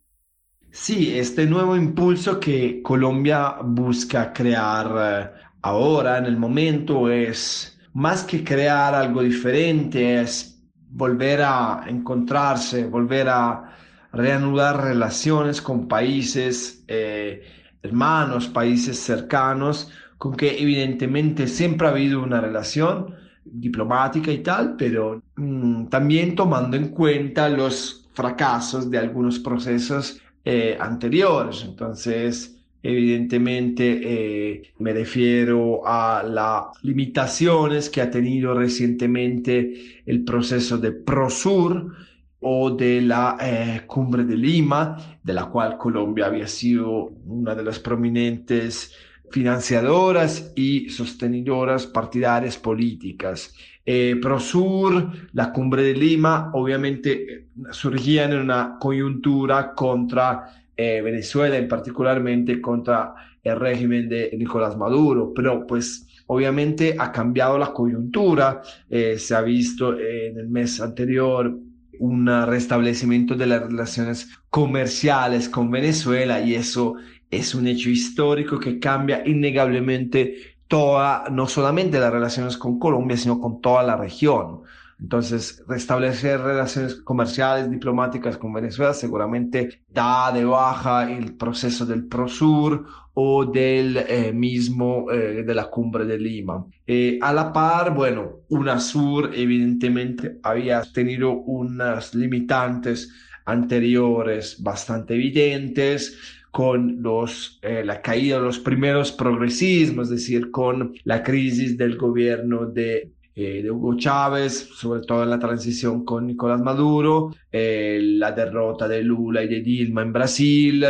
Sí, 0.69 1.17
este 1.17 1.47
nuevo 1.47 1.75
impulso 1.75 2.39
que 2.39 2.83
Colombia 2.83 3.55
busca 3.63 4.31
crear 4.31 4.91
eh, 4.95 5.41
ahora, 5.63 6.19
en 6.19 6.27
el 6.27 6.37
momento, 6.37 7.09
es 7.09 7.79
más 7.93 8.23
que 8.23 8.43
crear 8.43 8.93
algo 8.93 9.23
diferente, 9.23 10.21
es 10.21 10.56
volver 10.89 11.41
a 11.41 11.85
encontrarse, 11.87 12.85
volver 12.85 13.29
a 13.29 13.75
reanudar 14.11 14.83
relaciones 14.83 15.61
con 15.61 15.87
países 15.87 16.83
eh, 16.87 17.43
hermanos, 17.81 18.47
países 18.47 18.99
cercanos, 18.99 19.91
con 20.17 20.35
que 20.35 20.61
evidentemente 20.61 21.47
siempre 21.47 21.87
ha 21.87 21.91
habido 21.91 22.21
una 22.21 22.41
relación 22.41 23.15
diplomática 23.45 24.31
y 24.31 24.39
tal, 24.39 24.75
pero 24.75 25.21
mm, 25.35 25.87
también 25.87 26.35
tomando 26.35 26.75
en 26.75 26.89
cuenta 26.89 27.47
los 27.49 28.09
fracasos 28.13 28.89
de 28.89 28.97
algunos 28.97 29.39
procesos 29.39 30.19
eh, 30.43 30.77
anteriores. 30.79 31.63
Entonces, 31.63 32.56
Evidentemente 32.89 33.99
eh, 34.01 34.71
me 34.79 34.93
refiero 34.93 35.85
a 35.85 36.23
las 36.23 36.67
limitaciones 36.83 37.89
que 37.89 37.99
ha 37.99 38.09
tenido 38.09 38.53
recientemente 38.53 40.01
el 40.05 40.23
proceso 40.23 40.77
de 40.77 40.93
Prosur 40.93 41.93
o 42.39 42.69
de 42.69 43.01
la 43.01 43.35
eh, 43.41 43.81
cumbre 43.85 44.23
de 44.23 44.37
Lima, 44.37 45.19
de 45.21 45.33
la 45.33 45.47
cual 45.47 45.77
Colombia 45.77 46.27
había 46.27 46.47
sido 46.47 47.11
una 47.25 47.55
de 47.55 47.65
las 47.65 47.77
prominentes 47.77 48.93
financiadoras 49.31 50.53
y 50.55 50.87
sostenidoras 50.87 51.87
partidarias 51.87 52.55
políticas. 52.55 53.53
Eh, 53.85 54.17
Prosur, 54.21 55.11
la 55.33 55.51
cumbre 55.51 55.83
de 55.83 55.93
Lima, 55.93 56.51
obviamente 56.53 57.49
surgían 57.69 58.31
en 58.31 58.39
una 58.39 58.77
coyuntura 58.79 59.73
contra 59.75 60.66
eh, 60.77 61.01
Venezuela, 61.01 61.57
en 61.57 61.67
particularmente 61.67 62.61
contra 62.61 63.15
el 63.43 63.59
régimen 63.59 64.07
de 64.07 64.31
Nicolás 64.37 64.77
Maduro, 64.77 65.33
pero 65.35 65.65
pues 65.65 66.07
obviamente 66.27 66.95
ha 66.99 67.11
cambiado 67.11 67.57
la 67.57 67.73
coyuntura, 67.73 68.61
eh, 68.89 69.17
se 69.17 69.35
ha 69.35 69.41
visto 69.41 69.97
en 69.97 70.37
el 70.37 70.47
mes 70.49 70.79
anterior 70.79 71.57
un 71.99 72.27
restablecimiento 72.45 73.35
de 73.35 73.47
las 73.47 73.63
relaciones 73.63 74.29
comerciales 74.49 75.49
con 75.49 75.71
Venezuela 75.71 76.41
y 76.41 76.53
eso 76.53 76.95
es 77.31 77.55
un 77.55 77.67
hecho 77.67 77.89
histórico 77.89 78.59
que 78.59 78.79
cambia 78.79 79.23
innegablemente 79.25 80.57
toda, 80.67 81.25
no 81.31 81.47
solamente 81.47 81.99
las 81.99 82.11
relaciones 82.11 82.57
con 82.57 82.77
Colombia, 82.79 83.17
sino 83.17 83.39
con 83.39 83.61
toda 83.61 83.83
la 83.83 83.95
región. 83.95 84.61
Entonces, 84.99 85.63
restablecer 85.67 86.41
relaciones 86.41 86.95
comerciales, 86.95 87.69
diplomáticas 87.69 88.37
con 88.37 88.51
Venezuela 88.51 88.93
seguramente 88.93 89.83
da 89.87 90.31
de 90.31 90.43
baja 90.43 91.11
el 91.11 91.35
proceso 91.35 91.85
del 91.85 92.07
Prosur 92.07 92.85
o 93.13 93.45
del 93.45 93.97
eh, 93.97 94.33
mismo 94.33 95.11
eh, 95.11 95.43
de 95.43 95.53
la 95.53 95.69
cumbre 95.69 96.05
de 96.05 96.17
Lima. 96.17 96.65
Eh, 96.85 97.19
a 97.21 97.31
la 97.31 97.53
par, 97.53 97.93
bueno, 97.93 98.41
UNASUR 98.49 99.31
evidentemente 99.35 100.39
había 100.41 100.81
tenido 100.81 101.31
unas 101.31 102.15
limitantes 102.15 103.13
anteriores 103.45 104.61
bastante 104.61 105.13
evidentes 105.13 106.17
con 106.51 107.03
los, 107.03 107.59
la 107.61 108.01
caída 108.01 108.37
de 108.37 108.45
los 108.45 108.57
primeros 108.57 109.11
progresismos, 109.11 110.07
es 110.07 110.21
decir, 110.21 110.49
con 110.49 110.93
la 111.03 111.21
crisis 111.21 111.77
del 111.77 111.97
gobierno 111.97 112.65
de 112.65 113.11
eh, 113.39 113.61
de 113.61 113.69
Hugo 113.69 113.95
Chávez, 113.95 114.67
sobre 114.73 115.01
todo 115.01 115.21
en 115.21 115.29
la 115.29 115.37
transición 115.37 116.03
con 116.03 116.25
Nicolás 116.25 116.59
Maduro, 116.59 117.35
eh, 117.51 117.99
la 118.01 118.31
derrota 118.31 118.87
de 118.87 119.03
Lula 119.03 119.43
y 119.43 119.47
de 119.47 119.61
Dilma 119.61 120.01
en 120.01 120.11
Brasil, 120.11 120.83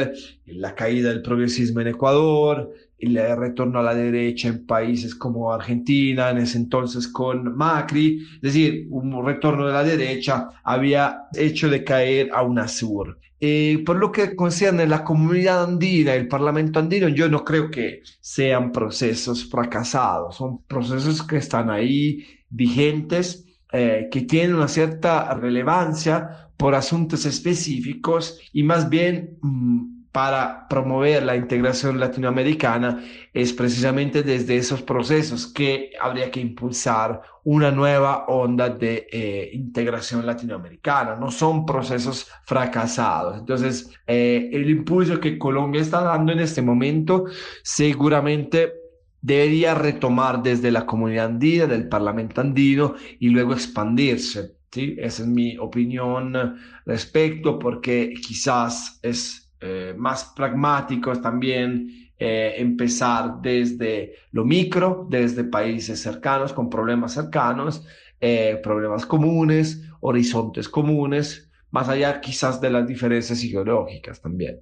la 0.45 0.73
caída 0.73 1.09
del 1.09 1.21
progresismo 1.21 1.81
en 1.81 1.87
Ecuador, 1.87 2.73
el 2.99 3.17
retorno 3.37 3.79
a 3.79 3.83
la 3.83 3.93
derecha 3.93 4.47
en 4.47 4.65
países 4.65 5.13
como 5.13 5.51
Argentina, 5.51 6.29
en 6.29 6.37
ese 6.37 6.57
entonces 6.57 7.09
con 7.09 7.53
Macri, 7.57 8.25
es 8.35 8.41
decir, 8.41 8.87
un 8.91 9.25
retorno 9.25 9.67
de 9.67 9.73
la 9.73 9.83
derecha 9.83 10.47
había 10.63 11.23
hecho 11.33 11.69
de 11.69 11.83
caer 11.83 12.29
a 12.33 12.43
UNASUR. 12.43 13.19
Eh, 13.39 13.83
por 13.85 13.97
lo 13.97 14.11
que 14.11 14.35
concierne 14.35 14.87
la 14.87 15.03
comunidad 15.03 15.63
andina 15.63 16.15
y 16.15 16.19
el 16.19 16.27
Parlamento 16.27 16.79
andino, 16.79 17.07
yo 17.07 17.29
no 17.29 17.43
creo 17.43 17.69
que 17.69 18.01
sean 18.19 18.71
procesos 18.71 19.47
fracasados, 19.49 20.37
son 20.37 20.63
procesos 20.63 21.21
que 21.21 21.37
están 21.37 21.69
ahí 21.69 22.25
vigentes, 22.49 23.45
eh, 23.71 24.07
que 24.11 24.21
tienen 24.21 24.55
una 24.55 24.67
cierta 24.67 25.33
relevancia 25.35 26.49
por 26.57 26.73
asuntos 26.73 27.25
específicos 27.25 28.39
y 28.53 28.63
más 28.63 28.89
bien 28.89 29.37
mm, 29.41 29.96
para 30.17 30.67
promover 30.67 31.21
la 31.21 31.35
integración 31.35 31.99
latinoamericana 31.99 33.03
es 33.31 33.53
precisamente 33.53 34.23
desde 34.23 34.57
esos 34.57 34.81
procesos 34.81 35.45
que 35.45 35.91
habría 36.01 36.31
que 36.31 36.39
impulsar 36.39 37.21
una 37.43 37.69
nueva 37.69 38.25
onda 38.25 38.67
de 38.67 39.07
eh, 39.11 39.51
integración 39.53 40.25
latinoamericana. 40.25 41.17
No 41.17 41.29
son 41.29 41.67
procesos 41.67 42.31
fracasados. 42.45 43.37
Entonces, 43.37 43.91
eh, 44.07 44.49
el 44.51 44.67
impulso 44.67 45.19
que 45.19 45.37
Colombia 45.37 45.83
está 45.83 46.01
dando 46.01 46.31
en 46.31 46.39
este 46.39 46.63
momento 46.63 47.25
seguramente 47.61 48.73
debería 49.21 49.75
retomar 49.75 50.41
desde 50.41 50.71
la 50.71 50.87
comunidad 50.87 51.27
andina, 51.27 51.67
del 51.67 51.87
Parlamento 51.87 52.41
andino 52.41 52.95
y 53.19 53.29
luego 53.29 53.53
expandirse. 53.53 54.55
¿sí? 54.71 54.95
Esa 54.97 55.21
es 55.21 55.29
mi 55.29 55.59
opinión 55.59 56.57
respecto 56.87 57.59
porque 57.59 58.15
quizás 58.19 58.99
es 59.03 59.46
eh, 59.59 59.93
más 59.97 60.33
pragmáticos 60.35 61.21
también, 61.21 62.11
eh, 62.19 62.55
empezar 62.57 63.41
desde 63.41 64.13
lo 64.31 64.45
micro, 64.45 65.07
desde 65.09 65.43
países 65.43 66.01
cercanos, 66.01 66.53
con 66.53 66.69
problemas 66.69 67.13
cercanos, 67.13 67.85
eh, 68.19 68.59
problemas 68.63 69.05
comunes, 69.05 69.83
horizontes 69.99 70.69
comunes, 70.69 71.49
más 71.71 71.89
allá 71.89 72.21
quizás 72.21 72.59
de 72.61 72.69
las 72.69 72.87
diferencias 72.87 73.43
ideológicas 73.43 74.21
también. 74.21 74.59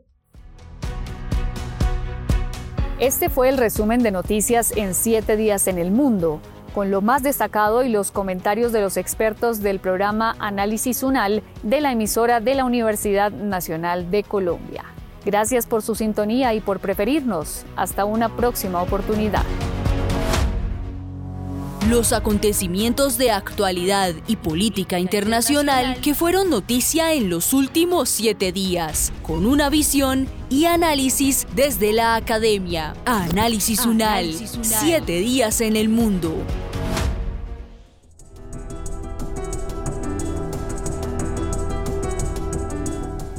Este 2.99 3.29
fue 3.29 3.49
el 3.49 3.57
resumen 3.57 4.01
de 4.01 4.11
noticias 4.11 4.75
en 4.75 4.93
siete 4.93 5.35
días 5.35 5.67
en 5.67 5.77
el 5.77 5.91
mundo 5.91 6.41
con 6.75 6.91
lo 6.91 7.01
más 7.01 7.23
destacado 7.23 7.85
y 7.85 7.89
los 7.89 8.11
comentarios 8.11 8.73
de 8.73 8.81
los 8.81 8.97
expertos 8.97 9.61
del 9.61 9.79
programa 9.79 10.35
Análisis 10.39 11.03
UNAL 11.03 11.41
de 11.63 11.79
la 11.79 11.93
emisora 11.93 12.41
de 12.41 12.53
la 12.53 12.65
Universidad 12.65 13.31
Nacional 13.31 14.11
de 14.11 14.23
Colombia. 14.23 14.83
Gracias 15.23 15.67
por 15.67 15.81
su 15.81 15.95
sintonía 15.95 16.53
y 16.53 16.59
por 16.59 16.81
preferirnos. 16.81 17.63
Hasta 17.77 18.03
una 18.03 18.35
próxima 18.35 18.81
oportunidad. 18.81 19.43
Los 21.89 22.11
acontecimientos 22.11 23.17
de 23.17 23.31
actualidad 23.31 24.13
y 24.27 24.35
política 24.35 24.99
internacional 24.99 26.01
que 26.01 26.13
fueron 26.13 26.49
noticia 26.49 27.13
en 27.13 27.29
los 27.29 27.53
últimos 27.53 28.09
siete 28.09 28.51
días, 28.51 29.13
con 29.23 29.45
una 29.45 29.69
visión 29.69 30.27
y 30.49 30.65
análisis 30.65 31.47
desde 31.55 31.93
la 31.93 32.15
academia. 32.15 32.95
Análisis 33.05 33.85
UNAL, 33.85 34.33
siete 34.61 35.19
días 35.19 35.61
en 35.61 35.77
el 35.77 35.87
mundo. 35.87 36.35